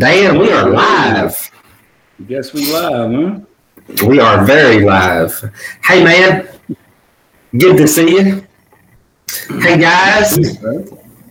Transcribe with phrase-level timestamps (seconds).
[0.00, 1.50] Dan, we are live.
[2.26, 4.06] Guess we live, huh?
[4.06, 5.52] We are very live.
[5.84, 6.48] Hey, man.
[7.52, 8.46] Good to see you.
[9.60, 10.38] Hey, guys.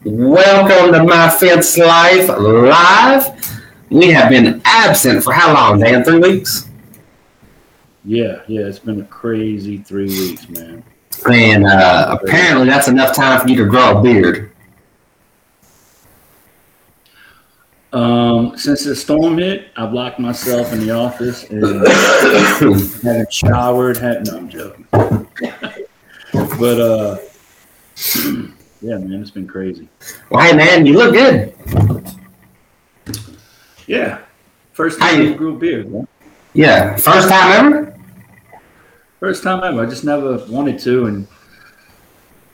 [0.04, 3.60] Welcome to My Fence Life Live.
[3.90, 6.04] We have been absent for how long, Dan?
[6.04, 6.70] Three weeks?
[8.06, 10.84] Yeah, yeah, it's been a crazy three weeks, man.
[11.28, 14.51] And uh, apparently that's enough time for you to grow a beard.
[17.92, 21.64] Um, since the storm hit, I've locked myself in the office and
[23.04, 23.98] haven't showered.
[23.98, 24.86] Had no, I'm joking.
[24.92, 27.18] but uh,
[28.82, 29.89] yeah, man, it's been crazy.
[30.29, 31.56] Well, hey, man, you look good.
[33.88, 34.20] Yeah,
[34.73, 35.22] first time.
[35.22, 35.92] I grew a beard.
[35.92, 36.08] Man.
[36.53, 36.95] Yeah.
[36.95, 38.00] First time ever?
[39.20, 39.82] First time ever.
[39.82, 41.28] I just never wanted to, and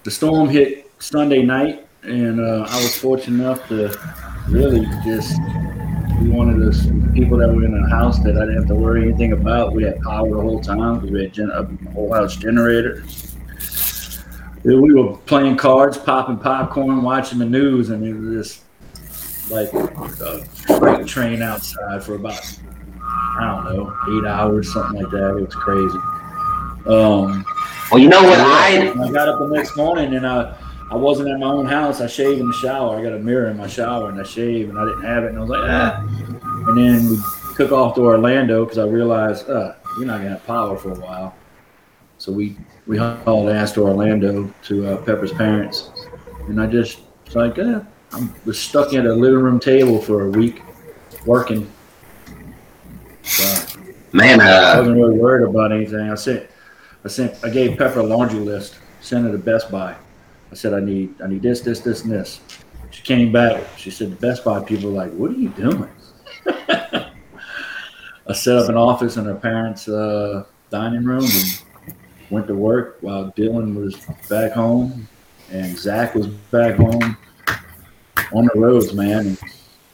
[0.04, 3.90] the storm hit Sunday night, and uh, I was fortunate enough to
[4.50, 5.40] really just
[6.22, 9.04] we wanted those people that were in a house that I didn't have to worry
[9.08, 9.74] anything about.
[9.74, 13.04] We had power the whole time because we had gen- a whole house generator.
[14.64, 20.44] We were playing cards, popping popcorn, watching the news, and it was just like a
[20.80, 22.42] freight train outside for about
[23.38, 25.38] I don't know eight hours, something like that.
[25.38, 25.98] It was crazy.
[26.88, 27.46] Um,
[27.92, 28.40] Well, you know what?
[28.40, 30.56] I I got up the next morning and I,
[30.92, 32.00] I wasn't at my own house.
[32.00, 32.98] I shaved in the shower.
[32.98, 35.30] I got a mirror in my shower and I shaved and I didn't have it.
[35.30, 36.06] And I was like, ah.
[36.68, 37.18] And then we
[37.56, 40.92] took off to Orlando because I realized, uh, we're not going to have power for
[40.92, 41.36] a while.
[42.18, 45.90] So we, we hauled ass to Orlando to uh, Pepper's parents.
[46.48, 47.80] And I just was like, eh,
[48.12, 50.62] I was stuck at a living room table for a week
[51.26, 51.72] working.
[53.24, 53.80] So
[54.14, 56.12] man, I uh, wasn't really worried about anything.
[56.12, 56.48] I sent,
[57.04, 58.78] I sent, I gave Pepper a laundry list.
[59.02, 59.96] Sent it to Best Buy.
[60.52, 62.40] I said, I need, I need this, this, this, and this.
[62.92, 63.64] She came back.
[63.78, 65.90] She said, the Best Buy people were like, what are you doing?
[68.28, 71.62] I set up an office in her parents' uh, dining room and
[72.30, 73.96] went to work while Dylan was
[74.30, 75.08] back home
[75.52, 77.18] and Zach was back home
[78.34, 79.28] on the roads, man.
[79.28, 79.40] And,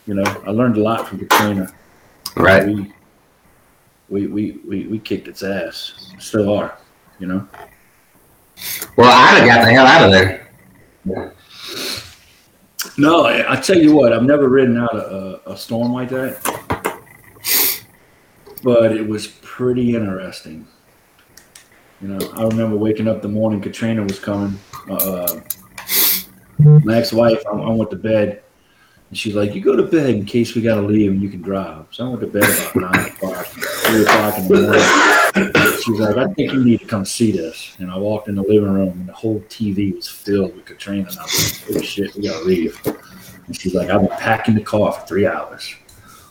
[0.08, 1.74] you know, I learned a lot from Katrina
[2.36, 2.66] right.
[2.66, 2.94] we,
[4.10, 6.14] we we we we kicked its ass.
[6.20, 6.78] Still are,
[7.20, 7.48] you know.
[8.96, 10.42] Well, I'd have got the hell out of there.
[12.98, 16.42] No, I, I tell you what, I've never ridden out a, a, storm like that,
[18.64, 20.68] but it was pretty interesting.
[22.02, 24.60] You know, I remember waking up the morning Katrina was coming.
[24.90, 25.40] Uh,
[26.60, 28.44] my ex-wife, I, I went to bed,
[29.10, 31.30] and she's like, "You go to bed in case we got to leave, and you
[31.30, 35.21] can drive." So I went to bed about nine o'clock, three o'clock in the morning.
[35.36, 38.42] She's like, "I think you need to come see this." And I walked in the
[38.44, 41.08] living room, and the whole TV was filled with Katrina.
[41.10, 42.80] And I was like, "Oh shit, we gotta leave."
[43.48, 45.74] And she's like, "I've been packing the car for three hours."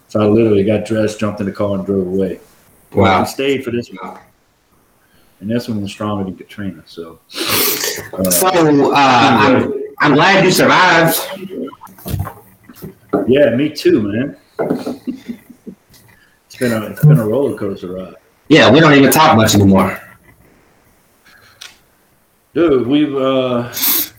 [0.09, 2.41] So I literally got dressed, jumped in the car, and drove away.
[2.93, 3.23] Wow.
[3.23, 4.19] I stayed for this one.
[5.41, 6.83] And this one was stronger than Katrina.
[6.87, 11.19] So, uh, So uh, I'm, I'm glad you survived.
[13.27, 14.37] yeah, me too, man.
[16.47, 18.17] It's been a it's been a roller coaster ride,
[18.51, 19.97] Yeah, we don't even talk much anymore.
[22.53, 22.85] dude.
[22.85, 23.73] We've uh,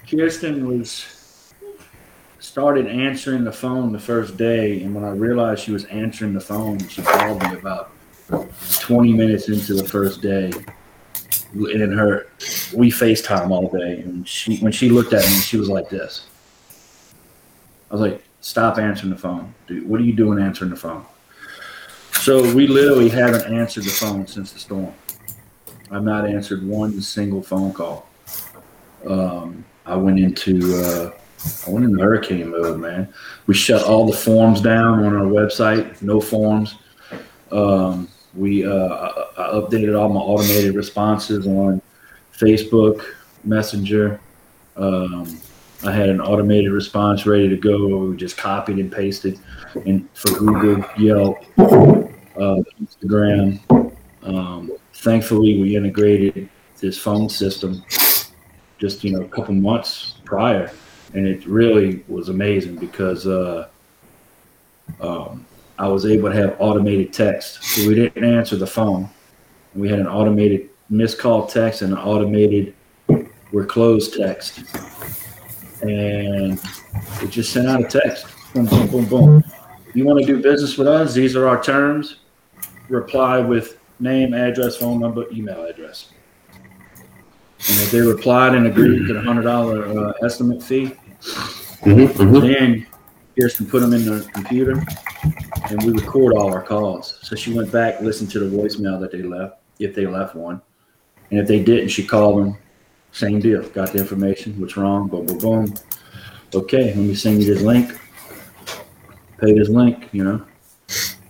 [0.09, 1.53] Kirsten was
[2.39, 6.39] started answering the phone the first day, and when I realized she was answering the
[6.39, 7.91] phone, she called me about
[8.79, 10.53] twenty minutes into the first day.
[11.53, 12.27] And her,
[12.73, 16.27] we FaceTime all day, and she when she looked at me, she was like this.
[17.89, 19.85] I was like, "Stop answering the phone, dude.
[19.89, 21.05] What are you doing answering the phone?"
[22.13, 24.93] So we literally haven't answered the phone since the storm.
[25.89, 28.07] I've not answered one single phone call.
[29.07, 31.11] Um, I went into uh,
[31.67, 33.11] I went into hurricane mode, man.
[33.47, 36.01] We shut all the forms down on our website.
[36.01, 36.75] No forms.
[37.51, 41.81] Um, we uh, I, I updated all my automated responses on
[42.37, 43.03] Facebook
[43.43, 44.19] Messenger.
[44.77, 45.39] Um,
[45.83, 47.97] I had an automated response ready to go.
[47.97, 49.39] We just copied and pasted,
[49.85, 51.43] and for Google, Yelp,
[52.41, 53.59] uh, Instagram.
[54.23, 56.49] Um, thankfully, we integrated
[56.79, 57.83] this phone system
[58.79, 60.71] just you know a couple months prior,
[61.13, 63.67] and it really was amazing because uh,
[64.99, 65.45] um,
[65.77, 67.63] I was able to have automated text.
[67.63, 69.09] So we didn't answer the phone.
[69.75, 72.73] We had an automated missed call text and an automated
[73.51, 74.63] we're closed text,
[75.81, 76.59] and
[77.21, 78.25] it just sent out a text.
[78.53, 79.43] Boom, boom, boom, boom.
[79.93, 81.13] You want to do business with us?
[81.13, 82.17] These are our terms.
[82.95, 86.09] Reply with name, address, phone number, email address.
[86.49, 90.91] And if they replied and agreed to the hundred dollar uh, estimate fee,
[91.83, 92.41] Mhm, mhm.
[92.41, 92.87] then
[93.39, 94.83] Kirsten put them in the computer,
[95.69, 97.17] and we record all our calls.
[97.21, 100.61] So she went back, listened to the voicemail that they left, if they left one,
[101.29, 102.57] and if they didn't, she called them.
[103.13, 103.61] Same deal.
[103.69, 104.59] Got the information.
[104.59, 105.07] What's wrong?
[105.07, 105.73] Boom, boom, boom.
[106.53, 107.97] Okay, let me send you this link.
[109.39, 110.09] Pay this link.
[110.11, 110.41] You know.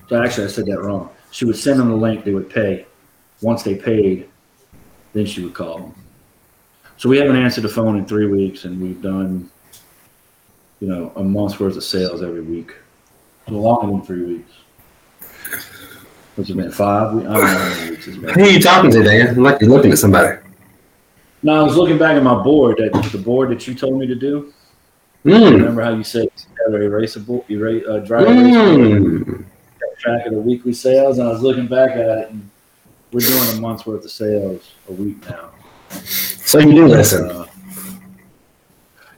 [0.09, 1.09] So actually, I said that wrong.
[1.31, 2.23] She would send them the link.
[2.23, 2.85] They would pay.
[3.41, 4.29] Once they paid,
[5.13, 5.95] then she would call them.
[6.97, 9.49] So we haven't answered the phone in three weeks, and we've done,
[10.79, 12.73] you know, a month's worth of sales every week.
[13.47, 14.51] So longer than three weeks.
[16.35, 16.71] What's it been?
[16.71, 17.13] Five?
[17.13, 18.33] We- I don't know how many weeks it's been.
[18.33, 19.27] Who are you talking to, Dan?
[19.29, 20.37] I'm like you're looking at somebody.
[21.43, 24.05] No, I was looking back at my board that the board that you told me
[24.05, 24.53] to do.
[25.25, 25.53] Mm.
[25.53, 26.29] Remember how you said
[26.69, 29.45] erasable, erase, uh, dry erase Mm.
[30.01, 32.49] Track of the weekly sales, and I was looking back at it, and
[33.11, 35.51] we're doing a month's worth of sales a week now.
[35.91, 37.29] So you do listen.
[37.29, 37.45] Uh,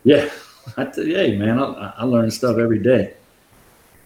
[0.04, 0.30] yeah,
[0.78, 3.14] I tell you, hey man, I, I learn stuff every day.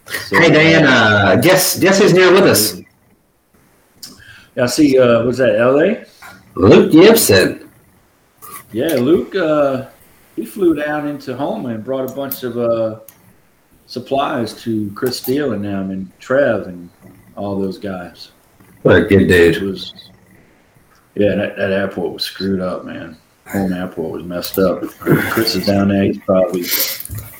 [0.06, 2.80] So, Hey Dan, uh, guess guess who's here with us?
[4.54, 4.96] Yeah, I see.
[4.96, 6.06] Uh, was that L.A.?
[6.54, 7.68] Luke Gibson.
[8.70, 9.34] Yeah, Luke.
[9.34, 9.88] Uh,
[10.36, 13.00] he flew down into Houma and brought a bunch of uh,
[13.88, 16.88] supplies to Chris Steele and them, and Trev, and
[17.34, 18.30] all those guys.
[18.82, 19.62] What a good dude.
[19.62, 20.10] was,
[21.16, 23.16] yeah, that, that airport was screwed up, man.
[23.48, 24.82] Home airport was messed up.
[24.82, 26.04] Chris is down there.
[26.04, 26.60] He's probably,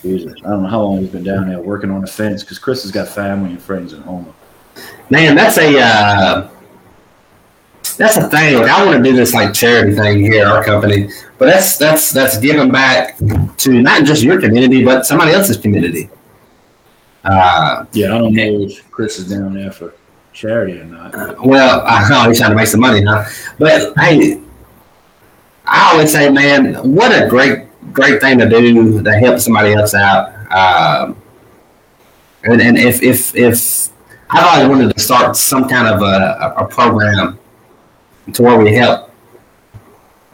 [0.02, 2.58] Jesus, I don't know how long he's been down there working on the fence because
[2.58, 4.34] Chris has got family and friends in Houma.
[5.10, 6.50] Man, that's a uh,
[7.98, 8.56] that's a thing.
[8.56, 11.76] Like, I want to do this like charity thing here at our company, but that's
[11.76, 16.08] that's that's giving back to not just your community, but somebody else's community.
[17.28, 19.94] Uh, Yeah, I don't know if Chris is down there for
[20.32, 21.12] charity or not.
[21.12, 23.24] but- well, I know he's trying to make some money, huh?
[23.58, 24.40] But hey,
[25.66, 29.94] I always say, man, what a great great thing to do to help somebody else
[29.94, 30.28] out.
[30.52, 31.16] Um,
[32.44, 33.88] and and if if if
[34.30, 37.38] I've always wanted to start some kind of a, a, a program
[38.32, 39.10] to where we help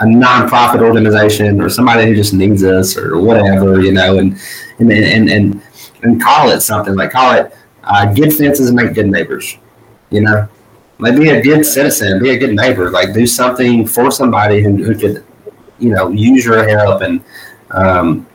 [0.01, 4.37] a nonprofit organization or somebody who just needs us or whatever, you know, and
[4.79, 5.63] and and and,
[6.05, 9.59] and call it something like call it uh, good fences make good neighbors,
[10.11, 10.49] you know.
[10.99, 12.91] Like be a good citizen, be a good neighbor.
[12.91, 15.25] Like do something for somebody who, who could,
[15.79, 17.23] you know, use your help and,
[17.73, 18.27] um,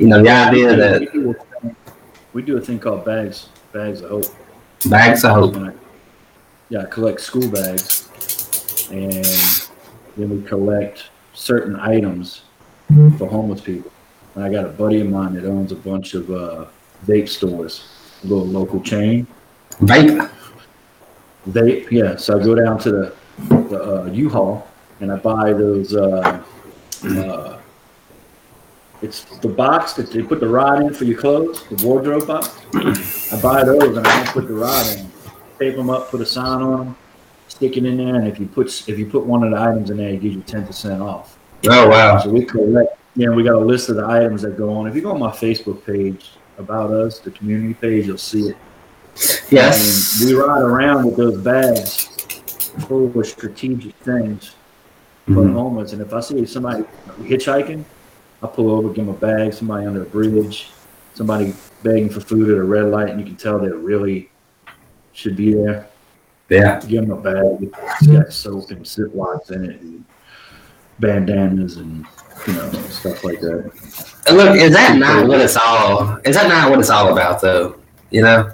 [0.00, 1.76] you know, the idea that we do, a thing-
[2.32, 4.24] we do a thing called bags, bags of hope.
[4.88, 5.56] bags of hope.
[5.56, 5.72] I,
[6.70, 8.08] yeah, I collect school bags,
[8.90, 9.24] and
[10.16, 12.42] then we collect certain items
[13.18, 13.92] for homeless people.
[14.38, 16.66] And I got a buddy of mine that owns a bunch of uh,
[17.08, 17.88] vape stores,
[18.22, 19.26] a little local chain.
[19.80, 20.30] Vape.
[21.48, 22.14] Vape, yeah.
[22.14, 23.14] So I go down to the,
[23.48, 24.64] the uh, U-Haul
[25.00, 25.96] and I buy those.
[25.96, 26.40] Uh,
[27.02, 27.58] uh,
[29.02, 32.60] it's the box that they put the rod in for your clothes, the wardrobe box.
[33.32, 35.10] I buy those and I don't put the rod in.
[35.58, 36.96] Tape them up, put a sign on them,
[37.48, 39.90] stick it in there, and if you put if you put one of the items
[39.90, 41.36] in there, it gives you ten percent off.
[41.68, 42.20] Oh wow.
[42.20, 42.94] So we collect.
[43.18, 44.86] Yeah, we got a list of the items that go on.
[44.86, 48.56] If you go on my Facebook page about us, the community page, you'll see it.
[49.50, 50.20] Yes.
[50.20, 52.04] And we ride around with those bags
[52.86, 54.54] full of strategic things
[55.26, 55.52] for Mhm.
[55.52, 55.92] homeless.
[55.92, 56.84] And if I see somebody
[57.22, 57.82] hitchhiking,
[58.40, 60.70] I pull over, give them a bag, somebody under a bridge,
[61.14, 64.30] somebody begging for food at a red light, and you can tell they really
[65.12, 65.88] should be there.
[66.48, 66.80] Yeah.
[66.86, 67.72] Give them a bag.
[68.00, 70.04] It's got soap and ziplocs in it, and
[71.00, 72.06] bandanas, and
[72.46, 73.70] you know stuff like that.
[74.26, 76.18] And look, is that not what it's all?
[76.24, 77.80] Is that not what it's all about, though?
[78.10, 78.52] You know.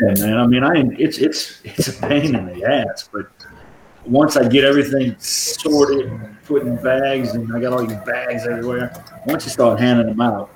[0.00, 0.38] Yeah, man.
[0.38, 3.26] I mean, I it's it's it's a pain in the ass, but
[4.04, 6.10] once I get everything sorted,
[6.44, 8.92] put in bags, and I got all these bags everywhere.
[9.26, 10.50] Once you start handing them out,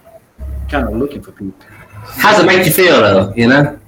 [0.68, 1.54] kind of looking for people.
[2.02, 3.32] How's it make you feel, though?
[3.34, 3.78] You know.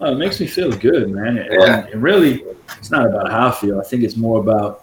[0.00, 1.38] Oh, it makes me feel good, man.
[1.38, 1.86] It, Yeah.
[1.86, 2.44] it really,
[2.78, 3.80] it's not about how I feel.
[3.80, 4.81] I think it's more about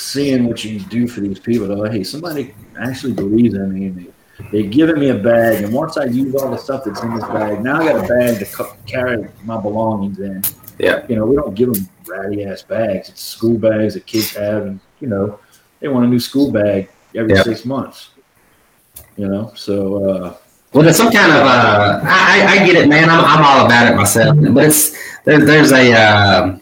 [0.00, 1.68] seeing what you do for these people.
[1.68, 3.86] They're like, hey, somebody actually believes in me.
[3.86, 4.10] And they,
[4.50, 7.24] they're giving me a bag, and once I use all the stuff that's in this
[7.24, 10.42] bag, now I got a bag to co- carry my belongings in.
[10.78, 11.04] Yeah.
[11.08, 13.10] You know, we don't give them ratty ass bags.
[13.10, 15.38] It's school bags that kids have, and you know,
[15.80, 17.42] they want a new school bag every Yeah.
[17.42, 18.10] six months.
[19.18, 20.36] You know, so uh,
[20.72, 23.10] Well, there's some kind of uh, I, I get it, man.
[23.10, 26.58] I'm, I'm all about it myself, but it's there, there's a uh,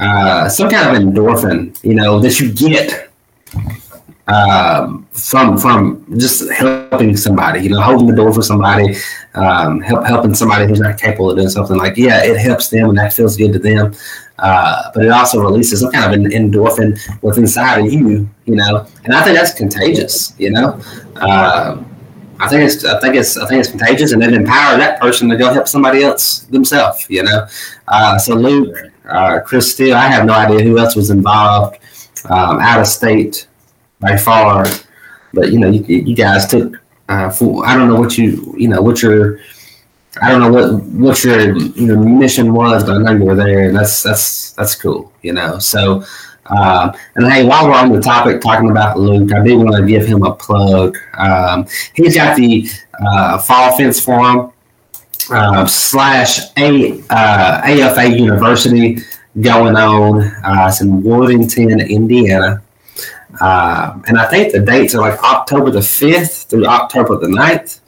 [0.00, 3.10] uh, some kind of endorphin, you know, that you get
[4.28, 8.96] um, from from just helping somebody, you know, holding the door for somebody,
[9.34, 11.76] um, help helping somebody who's not capable of doing something.
[11.76, 13.94] Like, yeah, it helps them and that feels good to them,
[14.38, 18.56] uh, but it also releases some kind of an endorphin within inside of you, you
[18.56, 20.80] know, and I think that's contagious, you know.
[21.16, 21.92] Um,
[22.38, 25.28] I think it's I think it's I think it's contagious, and it empowers that person
[25.30, 27.06] to go help somebody else themselves.
[27.08, 27.46] You know,
[27.88, 28.76] uh, so Luke,
[29.08, 31.78] uh, Chris Steele, I have no idea who else was involved
[32.28, 33.46] um, out of state
[34.00, 34.66] by far,
[35.32, 36.74] but you know, you, you guys took.
[37.08, 39.38] Uh, full, I don't know what you you know what your
[40.20, 43.36] I don't know what what your you know mission was, but I know you were
[43.36, 45.12] there, and that's that's that's cool.
[45.22, 46.04] You know, so.
[46.48, 49.84] Um, and hey, while we're on the topic talking about Luke, I do want to
[49.84, 50.96] give him a plug.
[51.18, 52.68] Um, he's got the
[53.04, 54.52] uh, Fall Fence Forum
[55.30, 58.98] uh, slash a, uh, AFA University
[59.40, 60.22] going on.
[60.22, 62.62] Uh, it's in Worthington, Indiana.
[63.40, 67.80] Uh, and I think the dates are like October the 5th through October the 9th,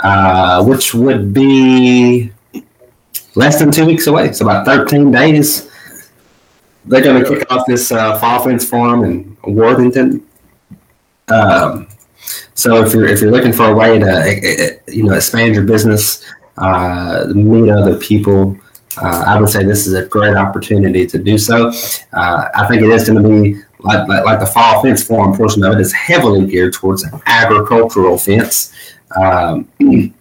[0.00, 2.30] uh, which would be
[3.34, 4.32] less than two weeks away.
[4.32, 5.70] So about 13 days
[6.84, 10.26] they're going to kick off this uh, fall fence forum in Worthington.
[11.28, 11.88] Um,
[12.54, 15.54] so if you're if you're looking for a way to eh, eh, you know expand
[15.54, 16.24] your business,
[16.58, 18.56] uh, meet other people,
[19.00, 21.68] uh, I would say this is a great opportunity to do so.
[22.12, 25.36] Uh, I think it is going to be like, like, like the fall fence forum
[25.36, 28.72] portion of it is heavily geared towards agricultural fence.
[29.16, 30.12] Um, the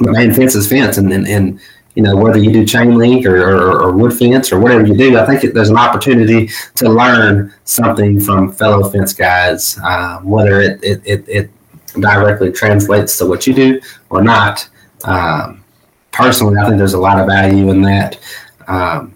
[0.00, 1.60] main fence is fence, and and, and
[1.96, 4.94] you know, whether you do chain link or, or, or wood fence or whatever you
[4.94, 10.28] do, I think it, there's an opportunity to learn something from fellow fence guys, um,
[10.28, 11.50] whether it, it, it, it,
[11.98, 13.80] directly translates to what you do
[14.10, 14.68] or not.
[15.04, 15.64] Um,
[16.12, 18.18] personally, I think there's a lot of value in that.
[18.66, 19.14] Um,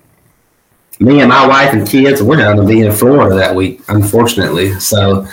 [1.00, 4.78] me and my wife and kids, we're going to be in Florida that week, unfortunately.
[4.78, 5.26] So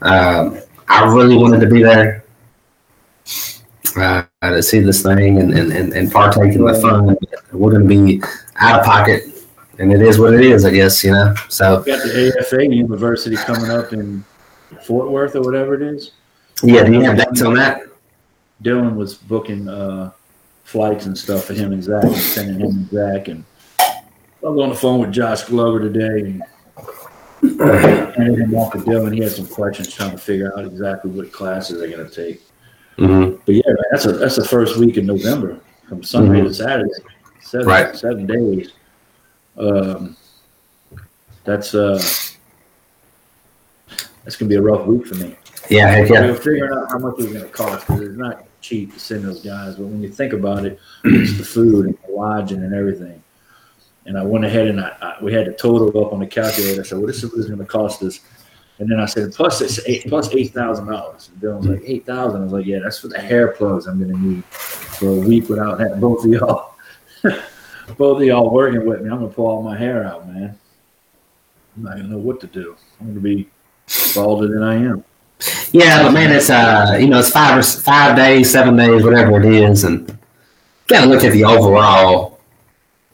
[0.00, 2.24] um, I really wanted to be there
[3.96, 7.16] uh, to see this thing and, and, and, and partake in the fun.
[7.52, 8.22] We're going to be
[8.56, 9.24] out of pocket,
[9.78, 11.34] and it is what it is, I guess, you know.
[11.48, 14.24] So, got the AFA University coming up in
[14.86, 16.12] Fort Worth or whatever it is.
[16.62, 17.89] Yeah, do you have dates on that?
[18.62, 20.12] Dylan was booking uh,
[20.64, 23.28] flights and stuff for him and Zach, and sending him and Zach.
[23.28, 23.44] And
[23.78, 26.42] I was on the phone with Josh Glover today and
[27.42, 29.14] handed him off to Dylan.
[29.14, 32.42] He had some questions trying to figure out exactly what classes they're going to take.
[32.98, 33.36] Mm-hmm.
[33.46, 36.48] But yeah, that's a that's the first week in November from Sunday mm-hmm.
[36.48, 36.90] to Saturday,
[37.40, 37.96] seven right.
[37.96, 38.72] seven days.
[39.56, 40.16] Um,
[41.44, 42.02] that's uh,
[44.24, 45.34] that's gonna be a rough week for me.
[45.70, 46.26] Yeah, heck yeah.
[46.26, 49.42] We're figuring out how much it's gonna cost because it's not cheap to send those
[49.42, 49.76] guys.
[49.76, 53.22] But when you think about it, it's the food and the lodging and everything.
[54.06, 56.80] And I went ahead and I, I we had to total up on the calculator.
[56.80, 58.20] I said, "Well, this is going to cost us
[58.80, 61.28] and then I said, plus it's eight plus eight thousand dollars.
[61.28, 62.40] And Dylan was like, eight thousand.
[62.40, 65.50] I was like, yeah, that's for the hair plugs I'm gonna need for a week
[65.50, 66.74] without having both of y'all
[67.98, 69.10] both of y'all working with me.
[69.10, 70.58] I'm gonna pull all my hair out, man.
[71.76, 72.74] I'm not gonna know what to do.
[73.00, 73.50] I'm gonna be
[74.14, 75.04] balder than I am.
[75.72, 79.40] Yeah, but man, it's uh, you know, it's five or five days, seven days, whatever
[79.40, 80.16] it is, and
[80.88, 82.40] gotta look at the overall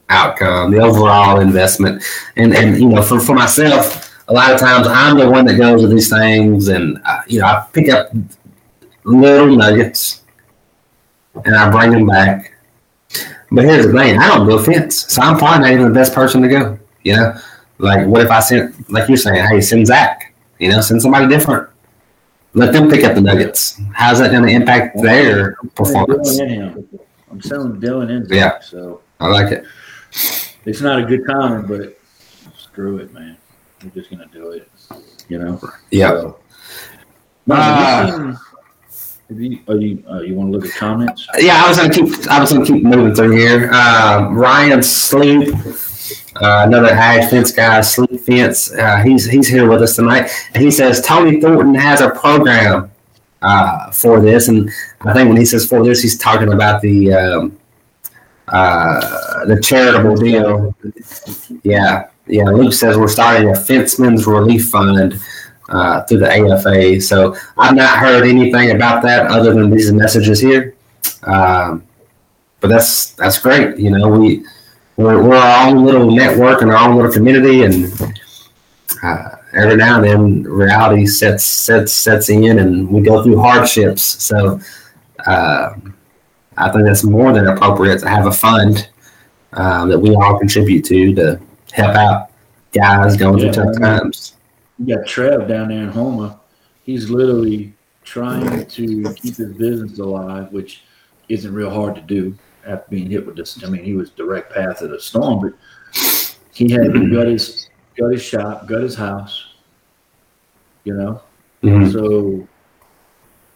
[0.09, 2.03] outcome, the overall investment,
[2.35, 5.57] and and you know, for for myself, a lot of times I'm the one that
[5.57, 8.09] goes to these things, and uh, you know I pick up
[9.03, 10.23] little nuggets
[11.45, 12.53] and I bring them back.
[13.51, 16.13] But here's the thing: I don't do fence, so I'm probably not even the best
[16.13, 16.79] person to go.
[17.03, 17.39] You know,
[17.77, 20.33] like what if I sent, like you're saying, hey, send Zach.
[20.59, 21.69] You know, send somebody different.
[22.57, 23.79] Let them pick up the nuggets.
[23.93, 26.39] How's that going to impact their performance?
[26.39, 28.27] I'm selling Dylan in.
[28.35, 28.59] Yeah.
[28.59, 29.63] So I like it.
[30.65, 31.97] It's not a good timing, but
[32.57, 33.37] screw it, man.
[33.83, 34.69] We're just gonna do it.
[35.29, 35.61] You know.
[35.91, 36.09] Yeah.
[36.09, 36.39] So,
[37.49, 38.35] uh,
[39.29, 41.27] you, oh, you, uh, you want to look at comments?
[41.37, 42.27] Yeah, I was gonna keep.
[42.27, 43.69] I was gonna keep moving through here.
[43.71, 45.53] Uh, Ryan Sleep,
[46.41, 48.73] uh, another ag fence guy, Sleep Fence.
[48.73, 52.91] Uh, he's he's here with us tonight, and he says Tony Thornton has a program
[53.41, 54.69] uh, for this, and
[55.01, 57.59] I think when he says for this, he's talking about the um,
[58.47, 60.75] uh, the charitable deal.
[61.63, 65.19] Yeah, yeah, Luke says we're starting a Fenceman's Relief Fund
[65.69, 67.01] uh, through the AFA.
[67.01, 70.75] So I've not heard anything about that other than these messages here.
[71.23, 71.85] Um,
[72.59, 73.77] but that's that's great.
[73.77, 74.45] You know, we
[74.97, 77.85] we're, we're our own little network and our own little community, and
[79.03, 84.03] uh, every now and then reality sets sets sets in, and we go through hardships.
[84.03, 84.59] So
[85.25, 85.69] uh,
[86.57, 88.89] I think that's more than appropriate to have a fund
[89.53, 91.39] uh, that we all contribute to to
[91.71, 92.31] help out
[92.73, 94.33] guys going yeah, through tough times.
[94.79, 96.39] You got Trev down there in Houma.
[96.83, 97.73] He's literally
[98.03, 100.83] trying to keep his business alive, which
[101.29, 102.35] isn't real hard to do
[102.67, 103.63] after being hit with this.
[103.63, 108.11] I mean, he was direct path of the storm, but he had got his got
[108.11, 109.45] his shop, got his house.
[110.83, 111.21] You know,
[111.63, 111.91] mm-hmm.
[111.91, 112.47] so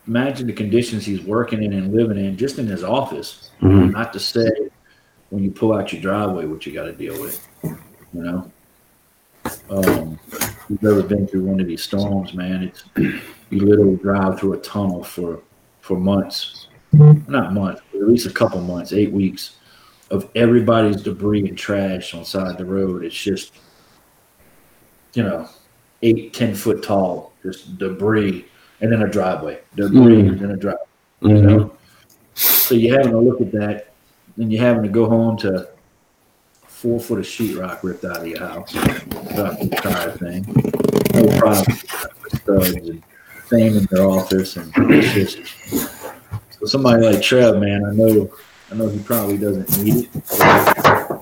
[0.08, 3.52] imagine the conditions he's working in and living in, just in his office.
[3.62, 3.92] Mhm.
[3.92, 4.50] Not to say
[5.30, 7.48] when you pull out your driveway what you got to deal with.
[7.64, 7.78] You
[8.14, 8.52] know,
[9.70, 12.84] um, if you've ever been through one of these storms, man, it's
[13.50, 15.40] you literally drive through a tunnel for
[15.80, 19.56] for months, not months, but at least a couple months, eight weeks
[20.10, 23.04] of everybody's debris and trash on side of the road.
[23.04, 23.54] It's just,
[25.14, 25.48] you know,
[26.02, 28.46] eight, ten foot tall, just debris,
[28.82, 30.30] and then a driveway, debris, Mm.
[30.30, 30.86] and then a driveway.
[31.22, 31.42] You Mhm.
[31.44, 31.72] know?
[32.34, 33.94] So you're having to look at that,
[34.38, 35.68] and you're having to go home to
[36.68, 40.46] four foot of sheetrock ripped out of your house, about the entire thing.
[41.14, 41.78] No problem.
[42.34, 43.04] Studs and
[43.50, 45.91] fame in their office, and it's just
[46.62, 47.84] so somebody like Trev, man.
[47.86, 48.32] I know,
[48.72, 50.24] I know he probably doesn't need it.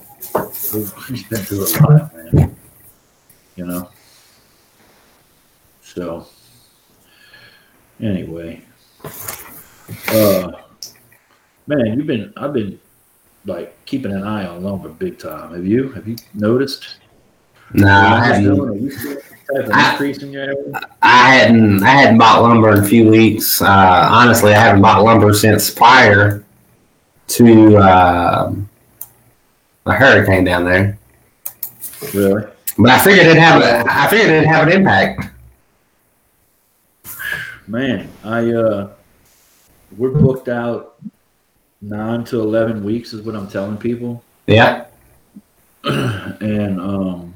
[1.08, 2.56] He's been through a lot, man.
[3.56, 3.90] You know.
[5.82, 6.28] So,
[8.02, 8.62] anyway,
[10.10, 10.52] uh,
[11.68, 12.80] man, you've been, I've been
[13.46, 15.54] like keeping an eye on lumber big time.
[15.54, 15.90] Have you?
[15.94, 16.98] Have you noticed?
[17.74, 18.76] Nah, I Are
[19.52, 19.72] you hadn't.
[19.72, 20.82] Are you seeing type of I- increase in your area?
[21.02, 21.84] I hadn't.
[21.84, 23.62] I hadn't bought lumber in a few weeks.
[23.62, 26.44] Uh, honestly, I haven't bought lumber since prior
[27.30, 28.70] to um
[29.86, 30.98] a hurricane down there.
[32.14, 32.44] Really?
[32.78, 33.62] But I figured it'd have.
[33.62, 35.32] A, I figured it'd have an impact.
[37.68, 38.90] Man, I uh,
[39.98, 40.96] we're booked out
[41.82, 44.86] nine to eleven weeks is what I'm telling people, Yeah.
[45.84, 47.34] and um,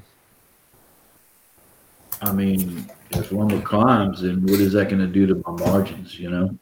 [2.23, 6.17] I mean, if lumber climbs, then what is that going to do to my margins?
[6.19, 6.57] You know.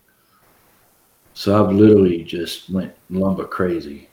[1.33, 4.09] So I've literally just went lumber crazy,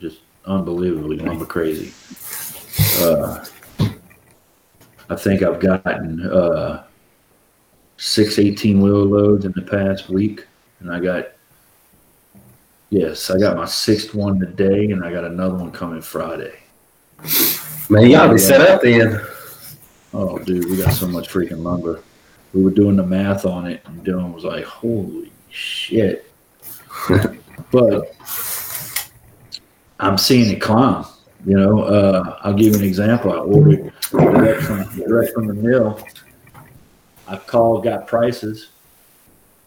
[0.00, 1.92] just unbelievably lumber crazy.
[3.02, 3.44] Uh,
[5.08, 6.84] I think I've gotten uh,
[7.96, 10.46] six 18 wheel loads in the past week,
[10.80, 11.28] and I got
[12.90, 16.54] yes, I got my sixth one today, and I got another one coming Friday.
[17.88, 19.20] Man, to be set up then.
[20.14, 22.02] Oh, dude, we got so much freaking lumber.
[22.52, 26.30] We were doing the math on it, and Dylan was like, "Holy shit!"
[27.70, 28.14] but
[29.98, 31.06] I'm seeing it climb.
[31.46, 33.32] You know, uh, I'll give you an example.
[33.32, 35.98] I ordered direct from, direct from the mill.
[37.26, 38.68] I called, got prices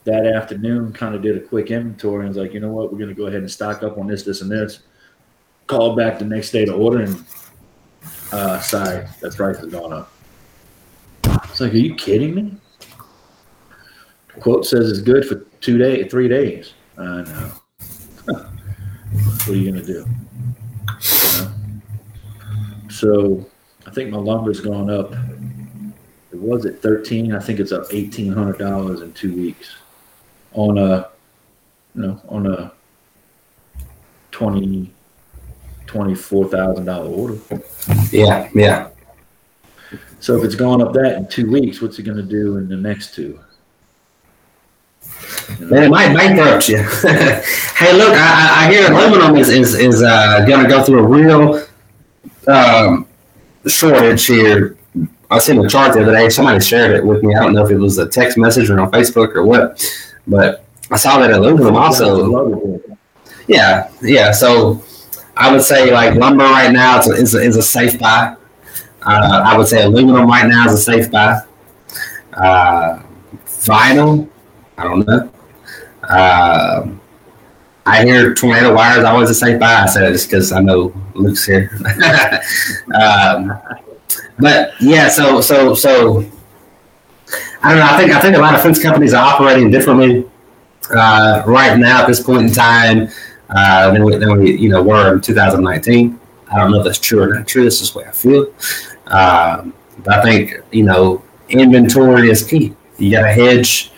[0.06, 0.94] that afternoon.
[0.94, 3.16] Kind of did a quick inventory and was like, you know what, we're going to
[3.16, 4.80] go ahead and stock up on this, this, and this.
[5.68, 7.26] Called back the next day to order, and
[8.32, 10.12] uh, sorry, that price has gone up.
[11.56, 12.58] It's like, are you kidding me?
[14.34, 16.74] The quote says it's good for two days, three days.
[16.98, 17.52] I know.
[18.26, 20.06] what are you gonna do?
[20.90, 21.52] You know?
[22.90, 23.50] So
[23.88, 25.14] I think my lumber's gone up.
[26.34, 27.34] It was at thirteen.
[27.34, 29.78] I think it's up eighteen hundred dollars in two weeks
[30.52, 31.08] on a,
[31.96, 32.74] you know, on a
[34.32, 34.92] twenty
[35.88, 37.38] twenty-four thousand dollar order.
[38.12, 38.90] Yeah, yeah.
[40.20, 42.68] So if it's gone up that in two weeks, what's it going to do in
[42.68, 43.40] the next two?
[45.60, 46.78] Man, it might bankrupt you.
[46.78, 51.08] hey, look, I, I hear aluminum is is, is uh, going to go through a
[51.08, 51.68] real
[52.48, 53.08] um,
[53.68, 54.78] shortage here.
[55.30, 56.30] I seen a chart the other day.
[56.30, 57.36] Somebody shared it with me.
[57.36, 59.84] I don't know if it was a text message or on Facebook or what,
[60.28, 62.82] but I saw that aluminum also.
[63.48, 64.32] Yeah, yeah.
[64.32, 64.84] So
[65.38, 68.36] I would say like lumber right now is a, is a, is a safe buy.
[69.06, 71.42] Uh, I would say aluminum right now is a safe buy.
[72.34, 73.02] Uh,
[73.46, 74.28] vinyl,
[74.78, 75.32] I don't know.
[76.10, 77.02] Um
[77.88, 79.84] I hear tornado wire is always a safe buy.
[79.84, 81.70] I said it just because I know Luke's here.
[83.00, 83.60] um,
[84.40, 86.26] but yeah, so so so
[87.62, 87.86] I don't know.
[87.86, 90.28] I think I think a lot of fence companies are operating differently
[90.90, 93.10] uh, right now at this point in time
[93.52, 96.20] uh, than, we, than we you know were in 2019.
[96.52, 97.64] I don't know if that's true or not true.
[97.64, 98.52] This is the way I feel.
[99.08, 99.74] Um,
[100.08, 102.76] I think you know inventory is key.
[102.98, 103.92] You got to hedge.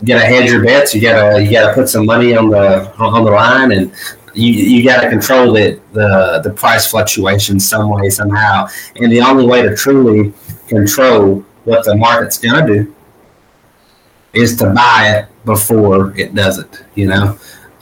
[0.00, 0.94] You got to hedge your bets.
[0.94, 3.92] You got to you got to put some money on the on the line, and
[4.34, 8.68] you you got to control the, the the price fluctuations some way somehow.
[8.96, 10.32] And the only way to truly
[10.68, 12.94] control what the market's gonna do
[14.32, 16.84] is to buy it before it does it.
[16.94, 17.38] You know,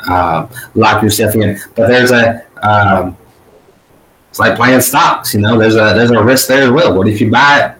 [0.08, 1.58] uh, lock yourself in.
[1.74, 3.16] But there's a um,
[4.32, 5.34] it's like playing stocks.
[5.34, 6.96] You know, there's a there's a risk there as well.
[6.96, 7.76] What if you buy it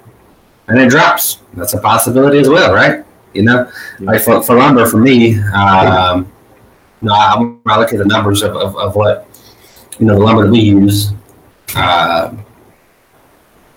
[0.69, 1.38] and it drops?
[1.55, 3.07] That's a possibility as well, right?
[3.33, 6.31] You know, like for, for lumber, for me, um,
[7.01, 9.27] no, I, when I look at the numbers of, of, of what
[9.99, 11.12] you know the lumber that we use,
[11.75, 12.37] uh,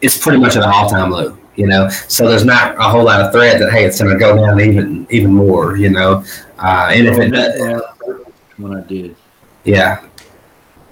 [0.01, 1.37] it's pretty much at an all time low.
[1.55, 4.19] You know, so there's not a whole lot of threat that hey, it's going to
[4.19, 5.77] go down even even more.
[5.77, 6.25] You know,
[6.59, 7.81] uh, and if it does,
[8.57, 9.15] when I did,
[9.63, 10.03] yeah,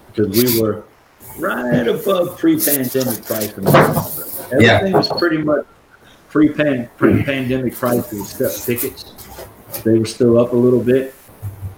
[0.08, 0.86] because we were
[1.38, 3.68] right above pre-pandemic pricing.
[3.68, 4.92] Everything Yeah.
[4.92, 5.66] was pretty much
[6.30, 9.14] pre-pan pre-pandemic prices except pickets.
[9.84, 11.14] They were still up a little bit,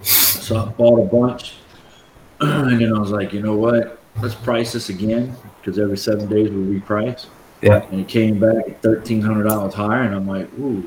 [0.02, 1.54] so I bought a bunch,
[2.40, 4.00] and then I was like, you know what?
[4.20, 7.26] Let's price this again because every seven days we reprice.
[7.62, 7.84] Yeah.
[7.90, 10.84] And it came back at thirteen hundred dollars higher, and I'm like, ooh.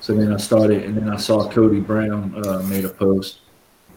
[0.00, 3.40] So then I started, and then I saw Cody Brown uh, made a post.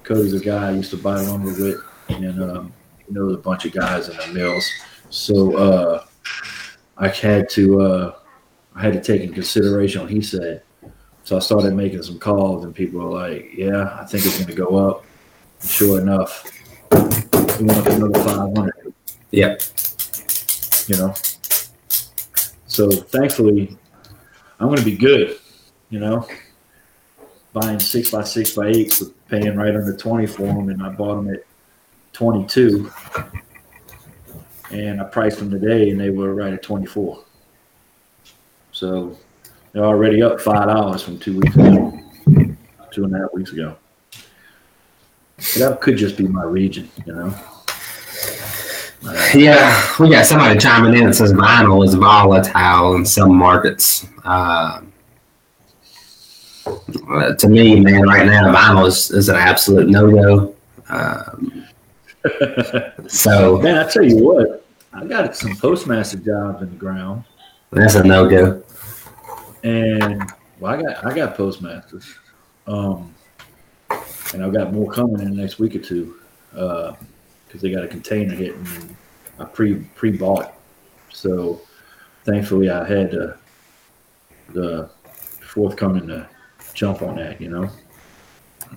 [0.04, 2.74] Cody's a guy I used to buy lumber with, and um,
[3.10, 4.70] knows a bunch of guys in the mills.
[5.10, 6.06] So uh,
[6.98, 8.16] I had to uh,
[8.76, 10.64] I had to take in consideration what he said.
[11.24, 14.50] So I started making some calls, and people were like, "Yeah, I think it's going
[14.50, 15.06] to go up."
[15.62, 16.46] And sure enough,
[16.92, 18.94] it went up another five hundred.
[19.32, 19.62] Yep.
[20.88, 21.14] You know.
[22.68, 23.78] So thankfully,
[24.60, 25.38] I'm going to be good.
[25.90, 26.28] You know,
[27.54, 30.90] buying six by six by eight, but paying right under twenty for them, and I
[30.90, 31.44] bought them at
[32.14, 32.90] twenty two,
[34.72, 37.24] and I priced them today, and they were right at twenty four.
[38.72, 39.18] So
[39.72, 42.00] they're already up five dollars from two weeks ago,
[42.92, 43.76] two and a half weeks ago.
[45.58, 47.36] That could just be my region, you know.
[49.34, 54.08] Yeah, we got somebody chiming in that says vinyl is volatile in some markets.
[54.24, 54.82] Uh,
[57.38, 60.56] to me, man, right now, vinyl is, is an absolute no go.
[60.88, 61.68] Um,
[63.08, 67.24] so Man, I tell you what, I got some postmaster jobs in the ground,
[67.72, 68.64] that's a no go.
[69.64, 72.06] and well, I got I got postmasters,
[72.68, 73.14] um,
[74.34, 76.16] and I've got more coming in the next week or two,
[76.52, 78.96] because they got a container hitting, and
[79.40, 80.54] I pre pre bought,
[81.12, 81.62] so
[82.24, 83.34] thankfully I had uh,
[84.54, 84.90] the
[85.42, 86.28] forthcoming to
[86.74, 87.70] jump on that, you know.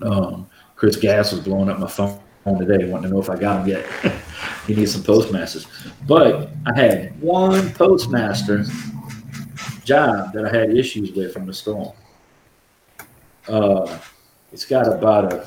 [0.03, 2.21] Um, Chris Gas was blowing up my phone
[2.55, 3.87] today, wanting to know if I got them yet.
[4.67, 5.67] he needs some postmasters.
[6.07, 8.65] But I had one postmaster
[9.85, 11.93] job that I had issues with from the storm.
[13.49, 13.99] Uh,
[14.53, 15.47] it's got about a,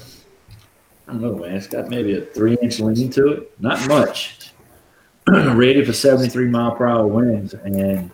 [1.07, 1.55] I don't know, man.
[1.55, 3.61] It's got maybe a three inch lean to it.
[3.61, 4.51] Not much.
[5.27, 8.11] Rated for 73 mile per hour winds, and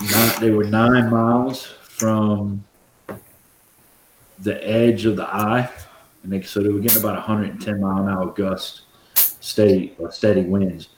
[0.00, 2.64] not, they were nine miles from
[4.38, 5.70] the edge of the eye,
[6.22, 8.82] and they, so they were getting about 110 mile an hour gust,
[9.14, 10.90] steady or uh, steady winds,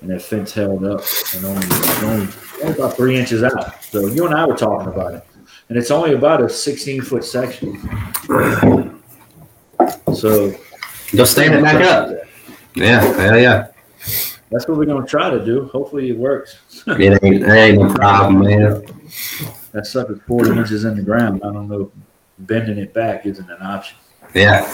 [0.00, 1.02] and that fence held up
[1.34, 1.66] and only,
[2.02, 2.28] only,
[2.62, 3.82] only about three inches out.
[3.84, 5.24] So you and I were talking about it,
[5.68, 7.78] and it's only about a 16 foot section.
[10.14, 10.54] So
[11.16, 12.24] Go stand it back up.
[12.74, 13.68] Yeah, hell yeah.
[14.50, 15.64] That's what we're gonna try to do.
[15.66, 16.58] Hopefully it works.
[16.86, 18.82] It ain't, it ain't no problem, man.
[19.72, 21.42] That sucker's 40 inches in the ground.
[21.44, 21.92] I don't know.
[22.38, 23.98] Bending it back isn't an option.
[24.34, 24.64] Yeah.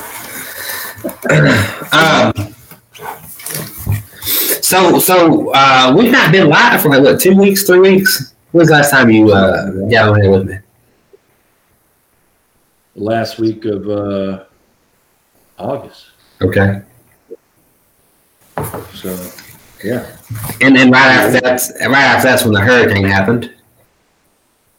[1.92, 2.54] um,
[4.62, 8.34] so, so uh, we've not been live for like what two weeks, three weeks.
[8.52, 10.58] When's the last time you uh, got on here with me?
[12.94, 14.44] Last week of uh,
[15.58, 16.06] August.
[16.40, 16.82] Okay.
[18.94, 19.30] So,
[19.84, 20.16] yeah,
[20.62, 23.52] And then right after that's right after that's when the hurricane happened.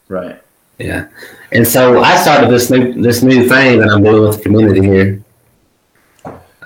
[0.08, 0.42] right.
[0.78, 1.08] Yeah.
[1.50, 4.80] And so I started this new this new thing that I'm doing with the community
[4.82, 5.24] here.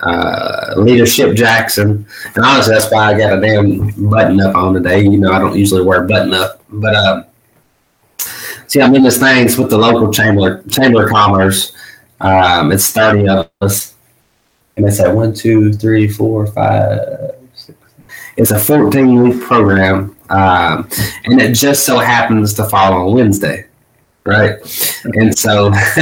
[0.02, 2.06] Uh, Leadership Jackson.
[2.34, 5.02] And honestly that's why I got a damn button up on today.
[5.02, 6.62] You know, I don't usually wear a button up.
[6.68, 7.24] But um
[8.66, 11.72] see I'm in this thing with the local chamber chamber of commerce.
[12.20, 13.94] Um it's thirty of us.
[14.76, 16.98] And it's at one, two, three, four, five,
[17.54, 17.78] six.
[18.38, 20.16] It's a 14 week program.
[20.30, 20.88] Um,
[21.24, 23.66] and it just so happens to fall on Wednesday
[24.24, 24.56] right?
[25.04, 25.72] And so,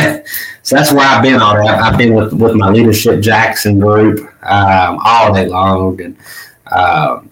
[0.63, 1.69] so that's where I've been all day.
[1.69, 6.17] I've been with with my leadership Jackson group um, all day long, and
[6.71, 7.31] um,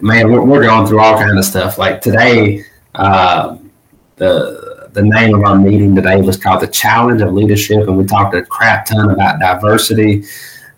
[0.00, 1.78] man, we're, we're going through all kind of stuff.
[1.78, 3.70] Like today, um,
[4.16, 8.04] the the name of our meeting today was called the Challenge of Leadership, and we
[8.04, 10.24] talked a crap ton about diversity,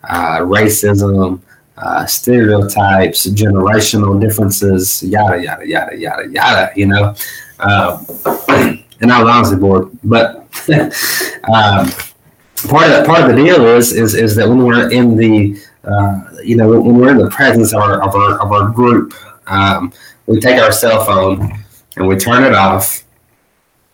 [0.04, 1.40] uh, racism.
[1.80, 6.72] Uh, stereotypes, generational differences, yada yada yada yada yada.
[6.74, 7.14] You know,
[7.60, 8.04] um,
[9.00, 9.90] and I was honestly bored.
[10.04, 10.36] But
[11.52, 11.90] um,
[12.68, 15.60] part of the, part of the deal is is is that when we're in the
[15.84, 19.14] uh, you know when we're in the presence of our of our, of our group,
[19.46, 19.92] um,
[20.26, 21.52] we take our cell phone
[21.96, 23.04] and we turn it off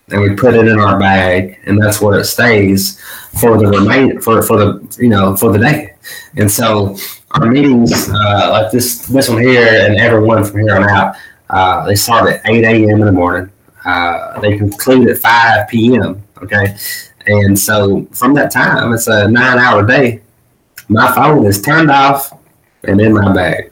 [0.09, 3.01] and we put it in our bag, and that's where it stays
[3.39, 5.95] for the remain for for the you know for the day.
[6.37, 6.95] And so
[7.31, 11.15] our meetings uh, like this this one here and everyone from here on out
[11.49, 12.89] Uh, they start at 8 a.m.
[13.01, 13.51] in the morning.
[13.85, 16.23] Uh, they conclude at 5 p.m.
[16.41, 16.75] Okay.
[17.27, 20.21] And so from that time, it's a nine hour day.
[20.89, 22.33] My phone is turned off
[22.83, 23.71] and in my bag.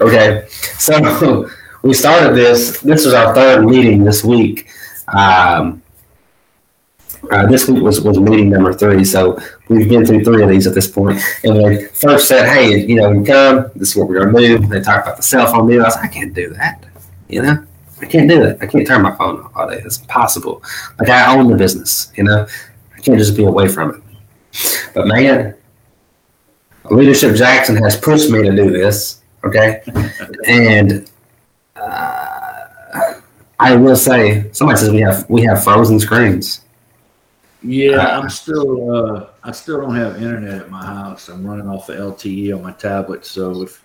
[0.00, 0.46] Okay.
[0.50, 1.48] So
[1.82, 2.80] we started this.
[2.80, 4.68] This was our third meeting this week.
[5.08, 5.82] Um,
[7.30, 9.38] uh, this week was, was meeting number three, so
[9.68, 11.20] we've been through three of these at this point.
[11.44, 13.70] And they first said, "Hey, you know, come.
[13.74, 15.82] This is what we're gonna do." They talked about the cell phone deal.
[15.82, 16.84] I was "I can't do that.
[17.28, 17.66] You know,
[18.00, 18.58] I can't do it.
[18.60, 19.80] I can't turn my phone off all day.
[19.84, 20.62] It's impossible.
[20.98, 22.12] Like I own the business.
[22.16, 22.46] You know,
[22.96, 24.02] I can't just be away from it."
[24.94, 25.54] But man,
[26.90, 29.22] leadership Jackson has pushed me to do this.
[29.44, 29.82] Okay,
[30.46, 31.10] and.
[31.76, 32.38] Uh,
[33.60, 36.62] I will say, somebody says we have we have frozen screens.
[37.62, 38.94] Yeah, I'm still.
[38.94, 41.28] Uh, I still don't have internet at my house.
[41.28, 43.26] I'm running off of LTE on my tablet.
[43.26, 43.84] So if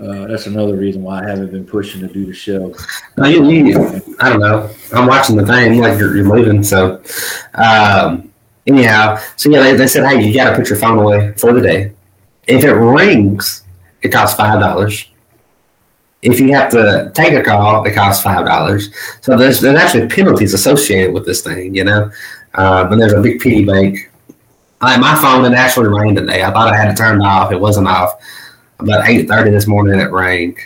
[0.00, 2.74] uh, that's another reason why I haven't been pushing to do the show.
[3.18, 4.70] You, I don't know.
[4.92, 6.62] I'm watching the thing like you're, you're moving.
[6.62, 7.02] So
[7.54, 8.30] um,
[8.66, 11.52] anyhow, so yeah, they, they said, hey, you got to put your phone away for
[11.52, 11.92] the day.
[12.46, 13.64] If it rings,
[14.02, 15.06] it costs five dollars.
[16.22, 18.90] If you have to take a call, it costs five dollars.
[19.20, 22.10] So there's there's actually penalties associated with this thing, you know.
[22.54, 24.10] And there's a big piggy bank.
[24.80, 26.42] I, my phone had actually rang today.
[26.42, 27.50] I thought I had it turned off.
[27.50, 28.20] It wasn't off.
[28.78, 30.58] About eight thirty this morning, it rained,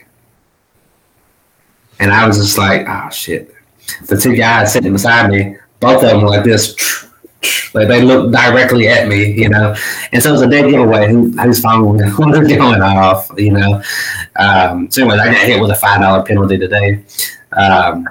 [2.01, 3.55] and I was just like, "Oh shit!"
[4.07, 6.75] The two guys sitting beside me, both of them were like this.
[7.73, 9.75] Like they looked directly at me, you know,
[10.12, 13.83] and so it was a dead giveaway who, whose phone was going off, you know.
[14.37, 17.03] Um, so anyway, I got hit with a five dollar penalty today,
[17.53, 18.07] um,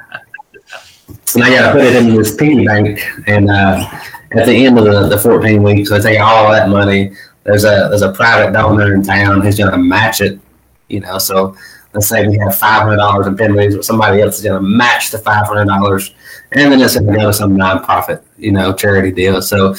[1.35, 3.01] and I got to put it in this piggy bank.
[3.27, 3.85] And uh,
[4.31, 7.12] at the end of the, the fourteen weeks, I take all that money.
[7.43, 10.39] There's a there's a private donor in town who's going to match it,
[10.88, 11.17] you know.
[11.17, 11.56] So
[11.93, 14.67] let's say we have five hundred dollars in penalties, but somebody else is going to
[14.67, 16.13] match the five hundred dollars
[16.52, 19.41] and then it's going to go to some nonprofit, you know, charity deal.
[19.41, 19.69] So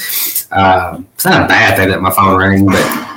[0.51, 3.11] um, it's not a bad thing that my phone rang, but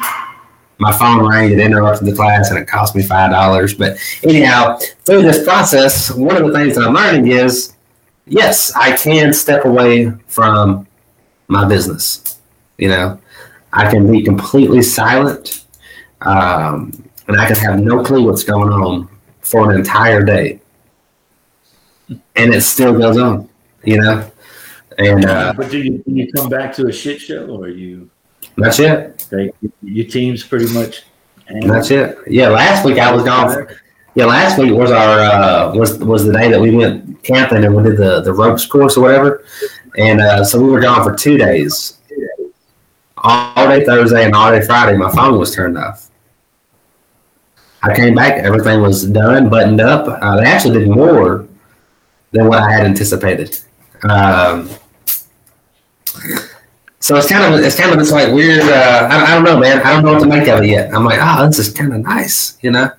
[0.79, 3.75] my phone rang, it interrupted the class, and it cost me five dollars.
[3.75, 7.75] But anyhow, through this process, one of the things that I'm learning is,
[8.27, 10.87] yes, I can step away from
[11.47, 12.41] my business.
[12.79, 13.21] You know,
[13.75, 15.65] I can be completely silent,
[16.23, 16.93] um,
[17.29, 19.09] and I can have no clue what's going on
[19.41, 20.61] for an entire day
[22.37, 23.49] and it still goes on,
[23.85, 24.31] you know.
[24.99, 28.11] And uh, but do you, do you come back to a shit show, or you?
[28.57, 29.27] That's it.
[29.31, 31.03] They, your team's pretty much.
[31.67, 32.17] That's it.
[32.27, 33.67] Yeah, last week I was gone.
[34.15, 37.75] Yeah, last week was our uh, was was the day that we went camping and
[37.75, 39.45] we did the the ropes course or whatever,
[39.99, 41.99] and uh, so we were gone for two days.
[43.25, 46.11] All day Thursday and all day Friday, my phone was turned off.
[47.83, 50.07] I came back, everything was done, buttoned up.
[50.23, 51.49] Uh, they actually did more
[52.33, 53.59] than what I had anticipated.
[54.03, 54.69] Um,
[57.01, 58.63] so it's kind of it's kind of this like weird.
[58.63, 59.81] Uh, I, I, don't know, man.
[59.81, 60.95] I don't know what to make of it yet.
[60.95, 62.91] I'm like, oh, this is kind of nice, you know.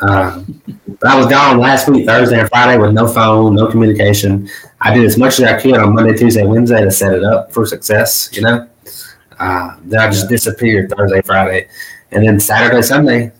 [0.00, 0.62] Um,
[1.00, 4.48] but I was gone last week, Thursday and Friday, with no phone, no communication.
[4.80, 7.52] I did as much as I could on Monday, Tuesday, Wednesday to set it up
[7.52, 8.68] for success, you know.
[9.38, 11.68] Uh, then I just disappeared Thursday, Friday,
[12.10, 13.32] and then Saturday, Sunday.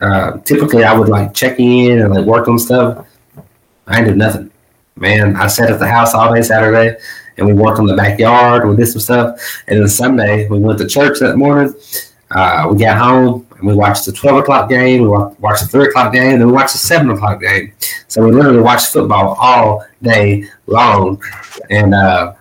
[0.00, 3.06] Uh, typically, I would like check in and like work on stuff.
[3.86, 4.50] I did nothing
[5.00, 6.96] man, I sat at the house all day Saturday
[7.36, 8.68] and we worked on the backyard.
[8.68, 9.62] We did some stuff.
[9.66, 11.74] And then Sunday, we went to church that morning.
[12.30, 15.02] Uh, we got home and we watched the 12 o'clock game.
[15.02, 16.32] We watched the 3 o'clock game.
[16.32, 17.72] And then we watched the 7 o'clock game.
[18.08, 21.20] So we literally watched football all day long.
[21.70, 22.34] And uh,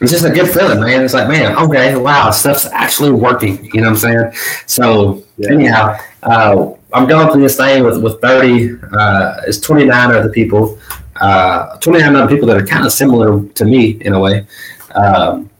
[0.00, 1.02] it's just a good feeling, man.
[1.04, 3.64] It's like, man, okay, wow, stuff's actually working.
[3.72, 4.32] You know what I'm saying?
[4.66, 5.52] So, yeah.
[5.52, 10.78] anyhow, uh, I'm going through this thing with, with 30, uh, it's 29 other people
[11.20, 14.46] uh, 29 other people that are kind of similar to me in a way.
[14.94, 15.50] Um,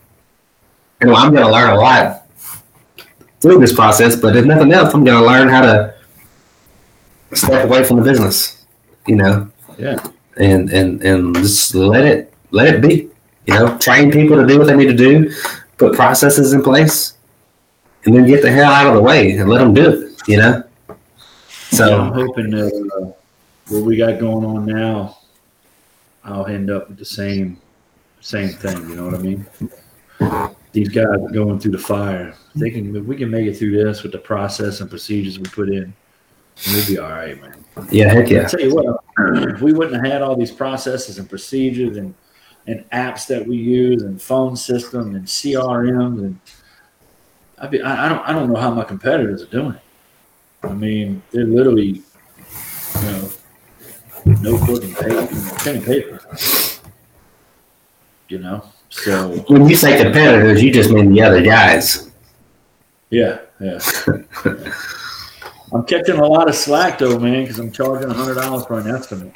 [1.01, 2.22] you I'm going to learn a lot
[3.40, 5.94] through this process, but if nothing else, I'm going to learn how to
[7.33, 8.64] step away from the business,
[9.07, 9.51] you know?
[9.79, 10.03] Yeah.
[10.38, 13.11] And, and, and just let it, let it be,
[13.47, 15.33] you know, train people to do what they need to do,
[15.77, 17.15] put processes in place,
[18.05, 20.37] and then get the hell out of the way and let them do it, you
[20.37, 20.63] know?
[21.71, 23.13] So yeah, I'm hoping that uh,
[23.69, 25.19] what we got going on now
[26.27, 27.59] I'll end up with the same
[28.21, 28.89] same thing.
[28.89, 29.47] You know what I mean?
[30.73, 32.35] These guys are going through the fire.
[32.57, 35.69] They can we can make it through this with the process and procedures we put
[35.69, 35.95] in.
[36.69, 37.65] We'll be all right, man.
[37.91, 38.43] Yeah, heck yeah.
[38.43, 39.05] I tell you what,
[39.53, 42.15] if we wouldn't have had all these processes and procedures and
[42.67, 46.41] and apps that we use and phone system and CRMs and
[47.59, 49.77] I, be, I, I don't I don't know how my competitors are doing.
[50.63, 52.03] I mean, they're literally
[52.97, 53.31] you know,
[54.41, 56.21] notebook and paper, pen and paper.
[58.29, 62.11] You know, so When you say competitors, you just mean the other guys.
[63.11, 63.79] yeah, yeah.
[65.73, 68.89] I'm catching a lot of slack though, man, because I'm charging hundred dollars for an
[68.89, 69.33] estimate.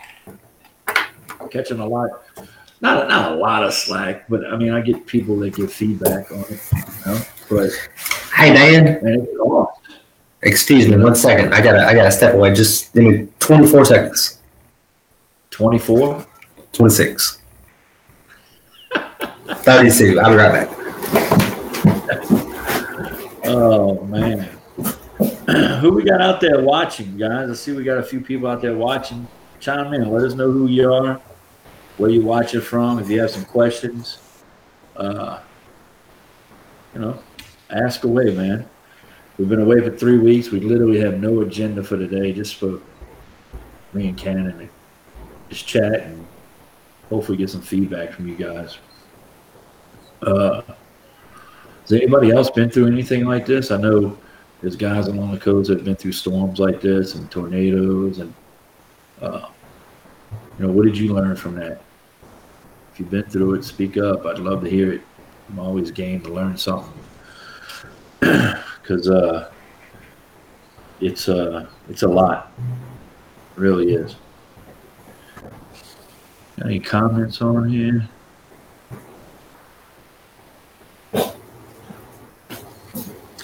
[1.51, 2.11] Catching a lot,
[2.81, 6.31] not not a lot of slack, but I mean, I get people that give feedback
[6.31, 7.21] on it, you know.
[7.49, 7.71] But
[8.35, 9.27] Hey Dan, man,
[10.43, 11.53] excuse me one second.
[11.53, 12.55] I gotta I gotta step away.
[12.55, 14.39] Just give me 24 seconds.
[15.51, 16.27] Twenty four.
[16.73, 17.43] 26.
[19.49, 20.21] 32.
[20.21, 20.69] I'll be right back.
[23.45, 24.49] Oh man.
[25.81, 27.51] who we got out there watching, guys?
[27.51, 29.27] I see we got a few people out there watching.
[29.59, 30.09] Chime in.
[30.11, 31.21] Let us know who you are,
[32.01, 32.99] where you watch it from.
[32.99, 34.19] If you have some questions,
[34.97, 35.41] uh,
[36.95, 37.19] you know,
[37.69, 38.67] ask away, man.
[39.37, 40.51] We've been away for three weeks.
[40.51, 42.81] We literally have no agenda for today, just for
[43.93, 44.71] me and Cannon
[45.51, 46.27] just chat and
[47.11, 48.79] hopefully get some feedback from you guys.
[50.23, 50.63] Uh,
[51.83, 53.71] has anybody else been through anything like this?
[53.71, 54.17] I know
[54.63, 58.33] there's guys along the coast that have been through storms like this and tornadoes and
[59.21, 59.49] uh,
[60.59, 61.83] you know what did you learn from that
[63.01, 64.27] you've been through it speak up.
[64.27, 65.01] I'd love to hear it.
[65.49, 66.93] I'm always game to learn something.
[68.83, 69.53] Because uh,
[71.01, 72.51] it's uh, it's a lot.
[72.59, 74.17] It really is.
[76.65, 78.09] Any comments on here?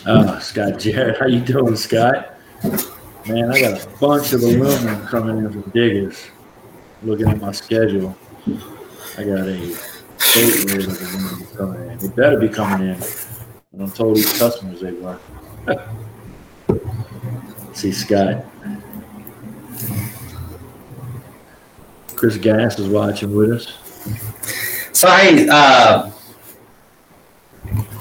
[0.04, 2.34] Ah, Scott Jarrett, how you doing, Scott?
[3.28, 6.24] Man, I got a bunch of aluminum coming in from diggers.
[7.04, 8.16] Looking at my schedule,
[9.18, 9.76] I got a
[10.34, 11.98] boatload of aluminum coming in.
[11.98, 13.02] They better be coming in.
[13.72, 15.18] And I'm told these customers they were.
[17.72, 18.44] See Scott.
[22.14, 23.72] Chris Gass is watching with us.
[24.92, 26.10] So hey, uh,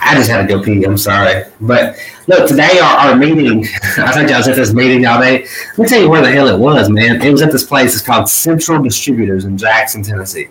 [0.02, 0.84] I just had to go pee.
[0.84, 1.98] I'm sorry, but
[2.28, 3.66] look, today our, our meeting.
[3.98, 5.46] I you I was at this meeting all day.
[5.70, 7.22] Let me tell you where the hell it was, man.
[7.22, 7.94] It was at this place.
[7.94, 10.48] It's called Central Distributors in Jackson, Tennessee.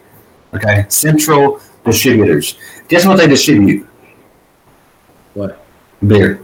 [0.54, 2.56] Okay, Central Distributors.
[2.88, 3.86] Guess what they distribute?
[5.34, 5.64] What?
[6.06, 6.40] Beer.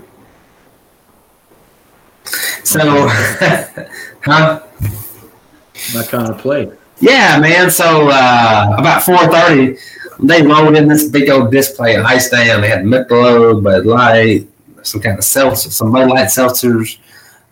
[2.64, 2.78] So,
[4.24, 4.62] huh?
[5.94, 6.70] My kind of play.
[7.00, 7.70] Yeah, man.
[7.70, 9.78] So uh, about four thirty,
[10.18, 12.60] they loaded in this big old display at Ice Dam.
[12.60, 14.46] They had Michelob, Bud Light,
[14.82, 16.98] some kind of seltzer, some Bud Light seltzers,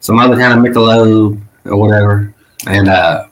[0.00, 2.34] some other kind of Michelob or whatever.
[2.66, 3.27] And uh,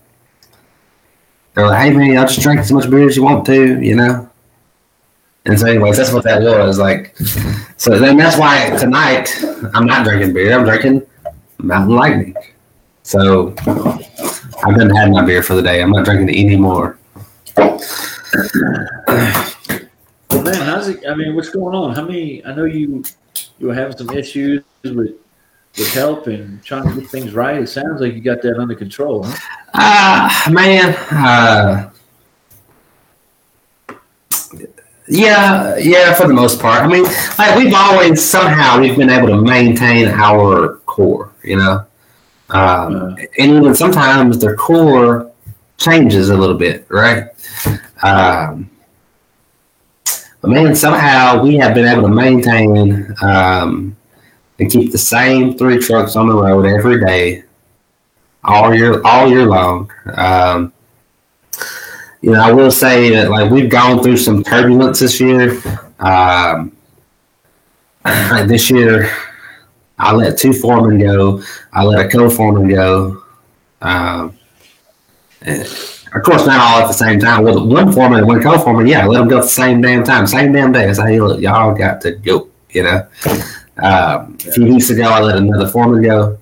[1.56, 3.96] they're like, "Hey man, I'll just drink as much beer as you want to," you
[3.96, 4.30] know.
[5.46, 7.16] And so, anyways, that's what that was like.
[7.76, 9.32] So then that's why tonight
[9.74, 10.52] I'm not drinking beer.
[10.58, 11.06] I'm drinking
[11.58, 12.34] Mountain Lightning.
[13.04, 13.54] So
[14.64, 15.80] I've been had my beer for the day.
[15.82, 16.98] I'm not drinking any more.
[17.56, 17.78] Well,
[20.42, 21.06] man, how's it?
[21.08, 21.94] I mean, what's going on?
[21.94, 22.44] How many?
[22.44, 23.04] I know you
[23.58, 25.14] you were having some issues with
[25.78, 27.62] with help and trying to get things right.
[27.62, 29.36] It sounds like you got that under control, huh?
[29.74, 30.94] Ah, man.
[31.10, 31.90] Uh,
[35.08, 36.82] yeah, yeah, for the most part.
[36.82, 37.04] I mean,
[37.38, 41.86] like we've always somehow we've been able to maintain our core, you know.
[42.50, 45.30] Um, and even sometimes their core
[45.78, 47.28] changes a little bit, right?
[48.02, 48.70] Um,
[50.40, 53.96] but man, somehow we have been able to maintain um,
[54.58, 57.44] and keep the same three trucks on the road every day,
[58.44, 59.90] all year, all year long.
[60.14, 60.72] Um,
[62.22, 65.60] you know, I will say that like we've gone through some turbulence this year.
[66.00, 66.76] Um,
[68.04, 69.10] like this year,
[69.98, 71.42] I let two foremen go.
[71.72, 73.22] I let a co-foreman go.
[73.80, 74.38] Um,
[75.46, 77.44] of course, not all at the same time.
[77.44, 80.02] With one foreman and one co-foreman, yeah, I let them go at the same damn
[80.02, 80.88] time, same damn day.
[80.88, 82.48] I hey, look, y'all got to go.
[82.70, 83.08] You know.
[83.82, 86.38] Um, a few weeks ago, I let another foreman go.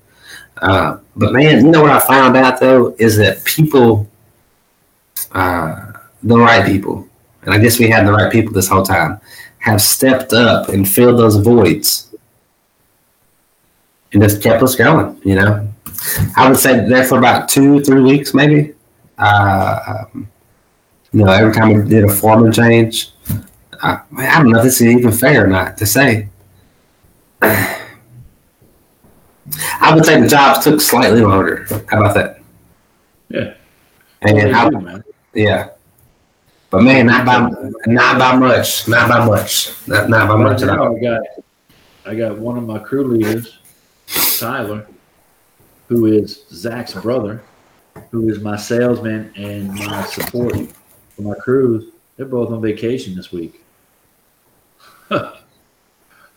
[0.57, 4.09] Uh, but man, you know what I found out though is that people,
[5.31, 5.91] uh,
[6.23, 7.07] the right people,
[7.43, 9.19] and I guess we had the right people this whole time,
[9.59, 12.13] have stepped up and filled those voids
[14.13, 15.19] and just kept us going.
[15.23, 15.67] You know,
[16.37, 18.73] I would say there for about two, three weeks, maybe.
[19.17, 20.29] Uh, um,
[21.11, 23.11] you know, every time we did a foreman change,
[23.81, 26.29] I, I don't know if this is even fair or not to say.
[27.41, 27.85] I
[29.93, 31.65] would say the jobs took slightly longer.
[31.89, 32.41] How about that?
[33.29, 33.53] Yeah.
[34.21, 35.03] And Well, how, they do, man.
[35.33, 35.69] yeah,
[36.71, 37.49] but man, not by
[37.85, 40.97] not by much, not by much, not, not by much at all.
[40.97, 41.21] I got
[42.05, 43.59] I got one of my crew leaders,
[44.39, 44.87] Tyler,
[45.87, 47.43] who is Zach's brother.
[48.11, 50.55] who is my salesman and my support
[51.15, 53.61] for my crews, they're both on vacation this week.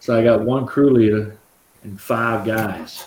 [0.09, 1.37] so I got one crew leader
[1.83, 3.05] and five guys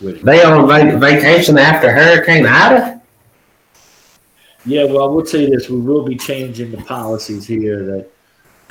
[0.00, 0.22] with me.
[0.22, 3.02] They on va- vacation after Hurricane Ida?
[4.64, 8.06] Yeah, well, I would say this: we will be changing the policies here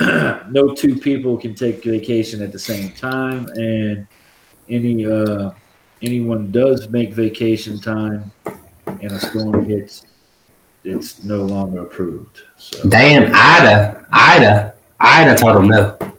[0.00, 4.06] that no two people can take vacation at the same time, and
[4.70, 5.50] any uh,
[6.00, 8.32] anyone does make vacation time
[8.86, 10.06] and a storm hits,
[10.84, 12.44] it's no longer approved.
[12.56, 16.13] So Damn, Ida, Ida, Ida told them no.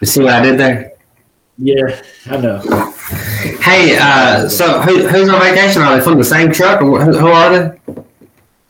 [0.00, 0.92] You see what I did there?
[1.58, 2.58] yeah, I know.
[3.62, 5.82] Hey, uh, so who, who's on vacation?
[5.82, 7.94] Are they from the same truck, or who, who are they?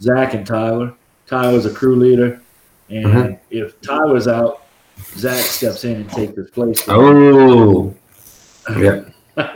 [0.01, 0.93] Zach and Tyler.
[1.27, 2.41] Tyler's a crew leader,
[2.89, 3.39] and Mhm.
[3.51, 4.63] if Tyler's out,
[5.17, 6.85] Zach steps in and takes his place.
[6.89, 7.95] Oh,
[8.79, 9.03] yeah.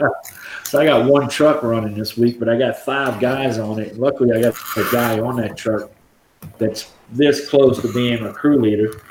[0.63, 3.99] So I got one truck running this week, but I got five guys on it.
[3.99, 5.91] Luckily, I got a guy on that truck
[6.59, 9.01] that's this close to being a crew leader.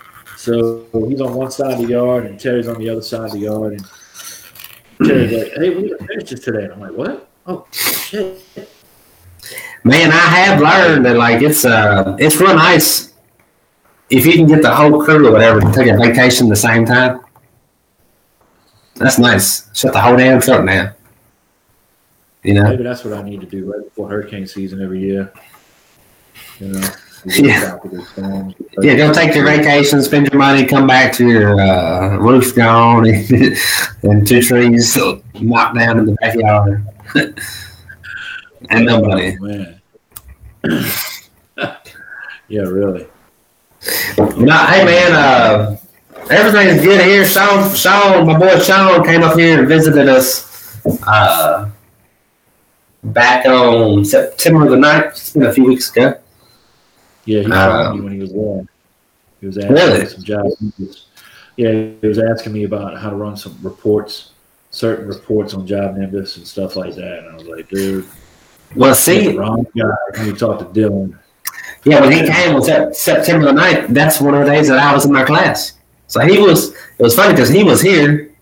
[0.40, 3.32] So he's on one side of the yard, and Terry's on the other side of
[3.32, 3.74] the yard.
[3.74, 3.84] And
[5.06, 7.28] Terry's like, "Hey, we got finishes today." And I'm like, "What?
[7.46, 8.42] Oh shit!"
[9.84, 13.12] Man, I have learned that like it's uh it's real nice
[14.08, 16.56] if you can get the whole crew or whatever to take a vacation at the
[16.56, 17.20] same time.
[18.94, 19.68] That's nice.
[19.76, 20.94] Shut the whole damn truck down.
[22.44, 22.64] You know?
[22.70, 25.30] Maybe that's what I need to do right before hurricane season every year.
[26.60, 26.88] You know,
[27.26, 27.72] Yeah.
[27.72, 28.54] out with the.
[28.80, 33.06] Yeah, go take your vacation, spend your money, come back to your uh, roof gone
[33.06, 33.56] and,
[34.02, 34.96] and two trees
[35.34, 36.86] knocked down in the backyard.
[38.70, 39.36] and no money.
[39.40, 39.80] Oh, man.
[42.48, 43.06] yeah, really.
[44.18, 45.76] No, hey man, uh,
[46.30, 47.24] everything's good here.
[47.24, 51.70] Sean, Sean, my boy Sean came up here and visited us uh,
[53.02, 55.08] back on September the 9th.
[55.10, 56.20] It's been a few weeks ago.
[57.24, 58.62] Yeah, he called me when he was there.
[59.40, 60.00] He was asking Really?
[60.00, 61.06] me some jobs.
[61.56, 64.30] Yeah, he was asking me about how to run some reports,
[64.70, 67.18] certain reports on JobNimbus and stuff like that.
[67.20, 68.06] And I was like, dude,
[68.76, 69.84] Well, see, the wrong guy.
[70.16, 71.18] When you talk to Dylan,
[71.84, 74.78] yeah, when he came on Sep- September the 9th, that's one of the days that
[74.78, 75.72] I was in my class.
[76.06, 78.32] So he was, it was funny because he was here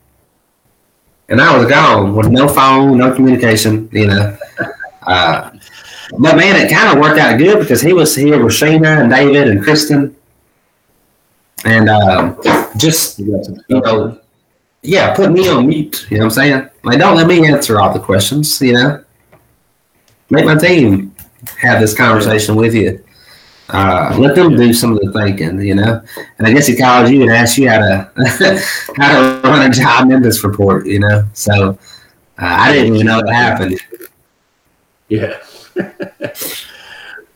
[1.28, 4.36] and I was gone with no phone, no communication, you know.
[5.09, 5.50] Uh,
[6.18, 9.11] but man, it kind of worked out good because he was here with Sheena and
[9.11, 10.14] David and Kristen.
[11.64, 12.40] And um,
[12.76, 14.20] just, you know,
[14.82, 16.06] yeah, put me on mute.
[16.11, 16.70] You know what I'm saying?
[16.84, 19.04] Like, don't let me answer all the questions, you know?
[20.30, 21.14] Make my team
[21.59, 23.02] have this conversation with you.
[23.70, 26.02] Uh, let them do some of the thinking, you know.
[26.38, 28.11] And I guess he called you and asked you how to
[28.96, 31.24] how to run a JobNimbus report, you know.
[31.34, 31.78] So
[32.38, 33.78] uh, I didn't even know that happened.
[35.09, 35.38] Yeah.
[35.76, 36.32] yeah,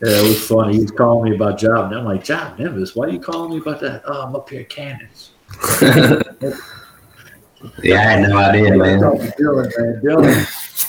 [0.03, 0.75] it was funny.
[0.75, 1.93] He was calling me about job.
[1.93, 2.95] And I'm like, JobNimbus?
[2.95, 4.03] Why are you calling me about that?
[4.05, 5.31] Oh, I'm up here at Cannons.
[7.83, 9.01] yeah, I had no idea, man.
[9.01, 10.01] Dylan, man.
[10.03, 10.35] Dylan,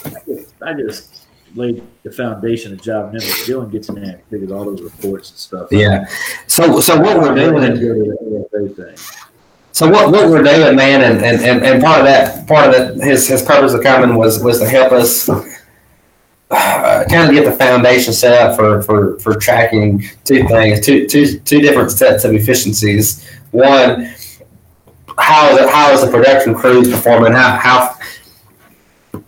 [0.06, 3.46] I just, I just laid the foundation of JobNimbus.
[3.46, 5.68] Dylan gets in there and figures all those reports and stuff.
[5.70, 6.06] Yeah.
[6.46, 8.96] So so what we're doing
[9.72, 12.74] So what, what we're doing, man, and, and, and, and part of that, part of
[12.74, 15.28] it, his, his purpose of coming was, was to help us
[16.50, 21.06] uh, kind of get the foundation set up for, for, for tracking two things, two,
[21.06, 23.28] two, two different sets of efficiencies.
[23.50, 24.12] One,
[25.18, 27.32] how is it, how is the production crews performing?
[27.32, 27.96] How, how,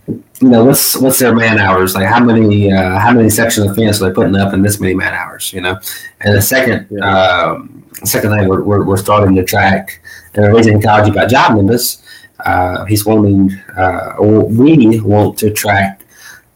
[0.05, 1.95] you know, what's, what's their man hours?
[1.95, 4.79] Like how many, uh, how many sections of fence are they putting up in this
[4.79, 5.79] many man hours, you know?
[6.21, 7.05] And the second, Yeah.
[7.05, 10.01] um, second thing we're, we're, we're starting to track
[10.37, 12.03] and the reason you about JobNimbus,
[12.45, 15.96] uh, he's wanting, uh, or we want to track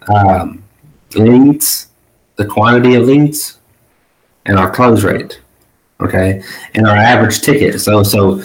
[0.07, 0.63] um,
[1.15, 1.87] leads,
[2.35, 3.59] the quantity of leads,
[4.45, 5.41] and our close rate.
[6.01, 6.41] Okay,
[6.73, 7.79] and our average ticket.
[7.79, 8.41] So, so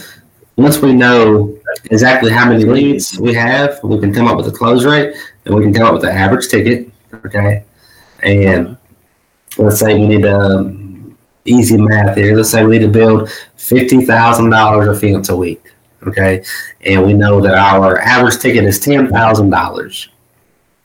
[0.56, 4.52] once we know exactly how many leads we have, we can come up with a
[4.52, 6.90] close rate, and we can come up with the average ticket.
[7.24, 7.64] Okay,
[8.20, 8.76] and
[9.56, 12.36] let's say we need um, easy math here.
[12.36, 15.72] Let's say we need to build fifty thousand dollars of fence a week.
[16.06, 16.44] Okay,
[16.82, 20.10] and we know that our average ticket is ten thousand dollars,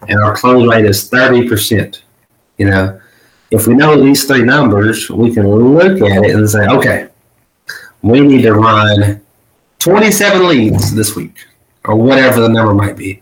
[0.08, 2.04] and our close rate is thirty percent.
[2.58, 3.02] You know,
[3.52, 7.10] if we know these three numbers, we can look at it and say, okay,
[8.02, 9.22] we need to run
[9.80, 11.46] twenty-seven leads this week,
[11.86, 13.22] or whatever the number might be.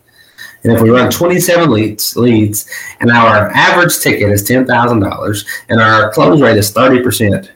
[0.62, 2.70] And if we run 27 leads, leads,
[3.00, 7.52] and our average ticket is ten thousand dollars, and our close rate is thirty percent,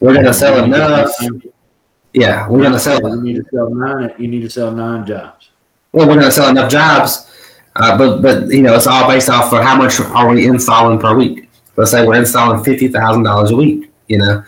[0.00, 1.10] we're gonna sell enough.
[2.12, 3.00] Yeah, we're gonna sell.
[3.00, 4.14] You need to sell nine.
[4.16, 5.50] You need to sell nine jobs.
[5.92, 7.27] Well, we're gonna sell enough jobs
[7.78, 10.98] Uh, but but you know, it's all based off of how much are we installing
[10.98, 11.48] per week.
[11.76, 13.90] Let's say we're installing fifty thousand dollars a week.
[14.08, 14.44] You know,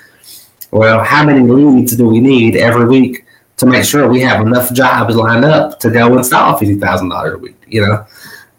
[0.73, 3.25] well, how many leads do we need every week
[3.59, 7.35] to make sure we have enough jobs lined up to go install fifty thousand dollars
[7.35, 7.57] a week?
[7.69, 8.07] You know,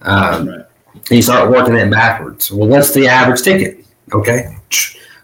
[0.04, 0.66] um, Right.
[1.10, 2.50] you start working it backwards.
[2.50, 3.86] Well, what's the average ticket?
[4.14, 4.56] Okay,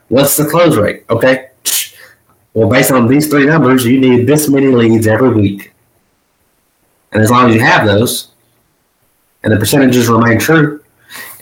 [0.10, 1.06] what's the close rate?
[1.10, 1.52] Okay,
[2.54, 5.72] well, based on these three numbers, you need this many leads every week,
[7.14, 8.30] and as long as you have those
[9.44, 10.84] and the percentages remain true.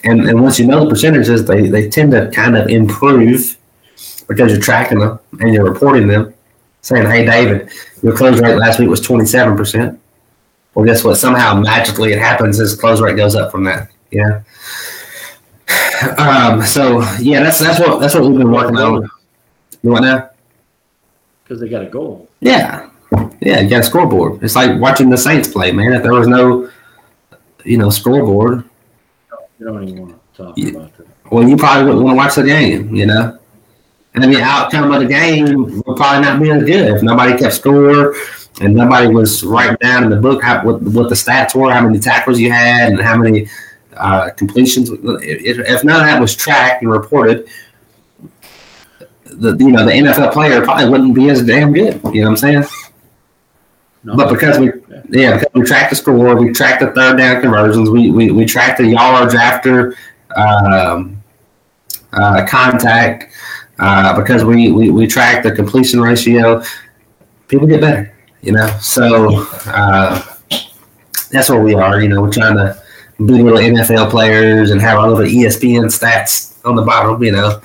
[0.04, 3.56] And, and once you know the percentages, they, they tend to kind of improve
[4.28, 6.34] because you're tracking them and you're reporting them,
[6.82, 7.70] saying, hey, David,
[8.02, 9.98] your close rate last week was 27%.
[10.74, 11.16] Well, guess what?
[11.16, 13.90] Somehow magically it happens, his close rate goes up from that.
[14.10, 14.42] Yeah.
[16.18, 19.08] Um, so yeah, that's that's what that's what we've been working on.
[19.82, 20.30] You want now?
[21.42, 22.28] Because they got a goal.
[22.40, 22.90] Yeah.
[23.40, 24.42] Yeah, you got a scoreboard.
[24.42, 25.92] It's like watching the Saints play, man.
[25.92, 26.70] If there was no,
[27.66, 28.64] you know, scoreboard,
[29.58, 31.06] You don't even want to talk about that.
[31.30, 33.38] well, you probably wouldn't want to watch the game, you know.
[34.14, 37.54] And the outcome of the game would probably not be as good if nobody kept
[37.54, 38.14] score
[38.62, 41.82] and nobody was writing down in the book how, what, what the stats were, how
[41.82, 43.48] many tackles you had, and how many
[43.96, 44.90] uh, completions.
[44.90, 47.46] If, if none of that was tracked and reported,
[49.24, 52.00] the you know the NFL player probably wouldn't be as damn good.
[52.14, 52.64] You know what I'm saying?
[54.04, 54.70] No, But because we,
[55.10, 58.76] yeah, we track the score, we track the third down conversions, we we, we track
[58.76, 59.96] the yards after
[60.36, 61.22] um,
[62.12, 63.32] uh, contact,
[63.78, 66.62] uh, because we, we we track the completion ratio.
[67.48, 68.66] People get better, you know.
[68.80, 70.22] So uh,
[71.30, 72.00] that's where we are.
[72.00, 72.82] You know, we're trying to
[73.18, 77.22] be little NFL players and have all of the ESPN stats on the bottom.
[77.22, 77.60] You know,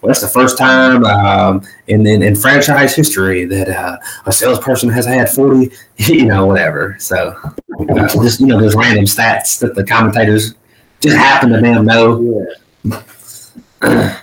[0.00, 4.88] well, that's the first time um, in, in in franchise history that uh, a salesperson
[4.88, 6.96] has had 40, you know, whatever.
[6.98, 7.36] So
[7.90, 10.54] uh, just, you know, those random stats that the commentators
[11.00, 12.46] just happen to damn know.
[12.84, 13.02] yeah.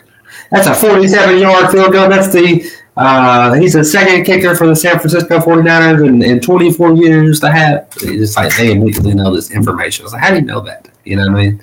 [0.52, 2.10] That's a 47 yard field goal.
[2.10, 6.94] That's the, uh, he's the second kicker for the San Francisco 49ers in, in 24
[6.94, 7.88] years to have.
[8.02, 10.06] It's like they immediately know this information.
[10.06, 10.90] It's like, how do you know that?
[11.04, 11.62] You know what I mean?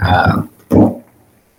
[0.00, 0.50] Um,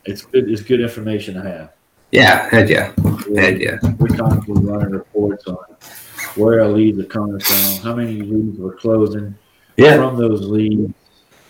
[0.05, 0.49] It's good.
[0.49, 1.71] It's good information to have.
[2.11, 2.93] yeah, head yeah.
[3.35, 3.77] head yeah.
[3.99, 5.57] We're constantly running reports on
[6.35, 9.35] where our leads are coming from, how many leads we're closing
[9.77, 9.97] Yeah.
[9.97, 10.93] from those leads,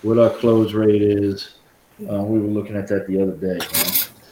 [0.01, 1.55] what our close rate is.
[2.01, 3.57] Uh, we were looking at that the other day.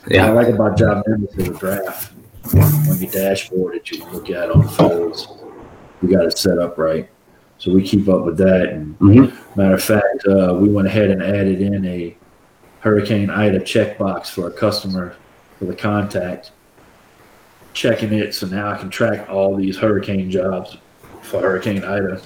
[0.06, 2.14] What I like about JobNimbus is a draft.
[2.56, 5.28] On your dashboard that you look at on photos,
[6.02, 7.10] we got it set up right.
[7.58, 8.70] So we keep up with that.
[8.70, 9.26] And hmm
[9.56, 12.16] matter of fact, uh, we went ahead and added in a
[12.80, 15.16] Hurricane Ida checkbox for a customer
[15.58, 16.52] for the contact,
[17.74, 18.36] checking it.
[18.36, 20.78] So now I can track all these hurricane jobs
[21.24, 22.22] for Hurricane Ida.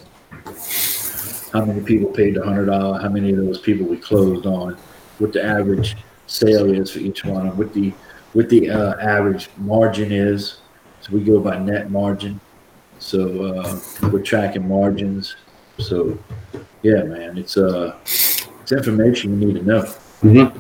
[1.54, 3.00] How many people paid the hundred dollar?
[3.00, 4.78] How many of those people we closed on?
[5.20, 5.98] What the average
[6.28, 7.56] sale is for each one?
[7.58, 7.94] What the
[8.34, 10.60] what the uh, average margin is?
[11.02, 12.40] So we go by net margin.
[13.00, 13.80] So uh,
[14.10, 15.36] we're tracking margins.
[15.80, 16.18] So
[16.84, 19.82] yeah, man, it's uh, it's information you need to know.
[20.22, 20.58] hmm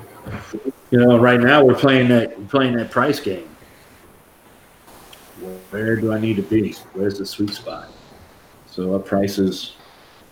[0.90, 3.48] You know, right now we're playing that playing that price game.
[5.70, 6.74] Where do I need to be?
[6.94, 7.90] Where's the sweet spot?
[8.68, 9.76] So our prices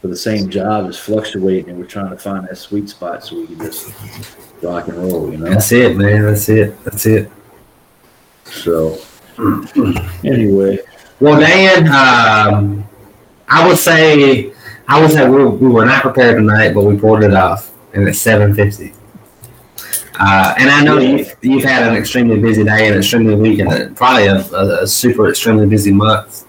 [0.01, 3.35] for the same job is fluctuating, and we're trying to find that sweet spot so
[3.35, 3.93] we can just
[4.61, 5.31] rock and roll.
[5.31, 5.49] You know.
[5.49, 6.23] That's it, man.
[6.23, 6.83] That's it.
[6.83, 7.29] That's it.
[8.45, 8.97] So
[10.23, 10.79] anyway,
[11.19, 12.87] Well, Dan, um,
[13.47, 14.53] I would say
[14.87, 17.73] I would say we were, we were not prepared tonight, but we pulled it off,
[17.93, 18.93] and it's seven fifty.
[20.21, 23.95] Uh, and I know you've, you've had an extremely busy day and extremely week, and
[23.95, 26.45] probably a, a, a super extremely busy month.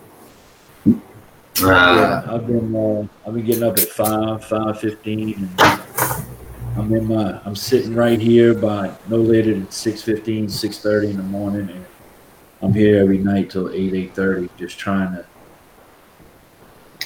[1.63, 1.67] Uh,
[2.27, 5.61] yeah, I've been uh, I've been getting up at five five fifteen, and
[6.77, 11.23] I'm in my I'm sitting right here by no later than 6.15, 6.30 in the
[11.25, 11.85] morning, and
[12.63, 15.27] I'm here every night till eight eight thirty, just trying to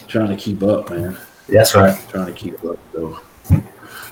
[0.06, 1.16] trying to keep up, man.
[1.48, 1.98] that's right.
[2.10, 2.78] Trying to keep up.
[2.92, 3.18] So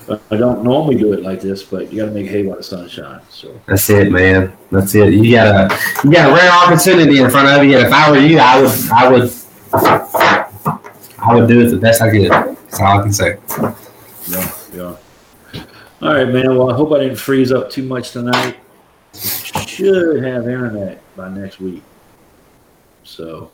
[0.09, 2.57] I- I don't normally do it like this, but you got to make hay while
[2.57, 3.23] the sun shines.
[3.29, 4.51] So That's it, man.
[4.69, 5.13] That's it.
[5.13, 8.11] You got a you got a rare opportunity in front of you, and if I
[8.11, 9.31] were you, I would I would
[9.73, 12.29] I would do it the best I could.
[12.29, 13.37] That's all I can say.
[14.29, 14.95] yeah, yeah.
[16.01, 16.57] All right, man.
[16.57, 18.57] Well, I hope I didn't freeze up too much tonight.
[19.13, 21.81] Should have internet by next week.
[23.03, 23.51] So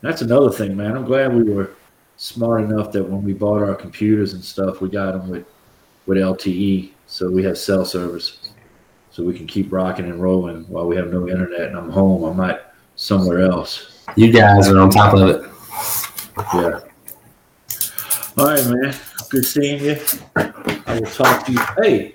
[0.00, 0.96] that's another thing, man.
[0.96, 1.72] I'm glad we were
[2.16, 5.46] smart enough that when we bought our computers and stuff, we got them with
[6.06, 8.50] with LTE, so we have cell service,
[9.10, 11.68] so we can keep rocking and rolling while we have no internet.
[11.68, 12.24] And I'm home.
[12.24, 14.04] I'm not somewhere else.
[14.16, 15.47] You guys are on top of it.
[16.54, 16.80] Yeah.
[18.36, 18.94] All right, man.
[19.30, 20.00] Good seeing you.
[20.36, 21.60] I will talk to you.
[21.82, 22.14] Hey,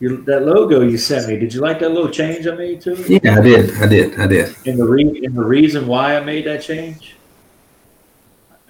[0.00, 1.38] your, that logo you sent me.
[1.38, 3.22] Did you like that little change I made to it?
[3.24, 3.74] Yeah, I did.
[3.76, 4.20] I did.
[4.20, 4.56] I did.
[4.66, 7.16] And the re- and the reason why I made that change.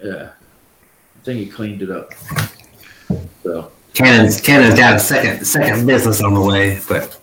[0.02, 0.30] Yeah,
[1.16, 2.12] I think he cleaned it up.
[3.42, 7.18] So Cannon's Cannon's got a second second business on the way, but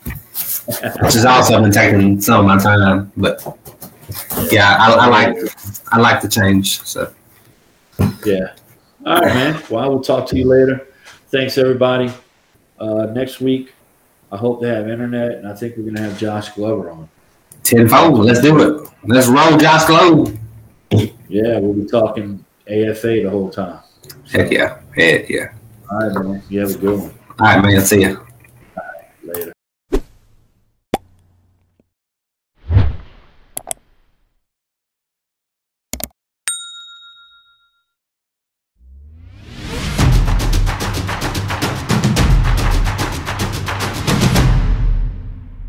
[0.66, 3.12] which has also been taking some of my time.
[3.16, 3.40] But
[4.50, 5.36] yeah, I, I like
[5.92, 6.82] I like the change.
[6.82, 7.12] So
[8.24, 8.54] yeah.
[9.06, 9.62] All right, man.
[9.70, 10.86] Well, I will talk to you later.
[11.28, 12.12] Thanks, everybody.
[12.78, 13.72] Uh, next week,
[14.32, 17.08] I hope to have internet, and I think we're gonna have Josh Glover on.
[17.62, 18.20] tenfold.
[18.20, 18.88] Let's do it.
[19.04, 20.36] Let's roll, Josh Glover.
[21.28, 23.80] Yeah, we'll be talking AFA the whole time.
[24.30, 24.78] Heck yeah.
[24.96, 25.52] Heck yeah.
[25.90, 26.42] All right, man.
[26.48, 27.14] You have a good one.
[27.38, 27.80] All right, man.
[27.80, 28.16] See ya.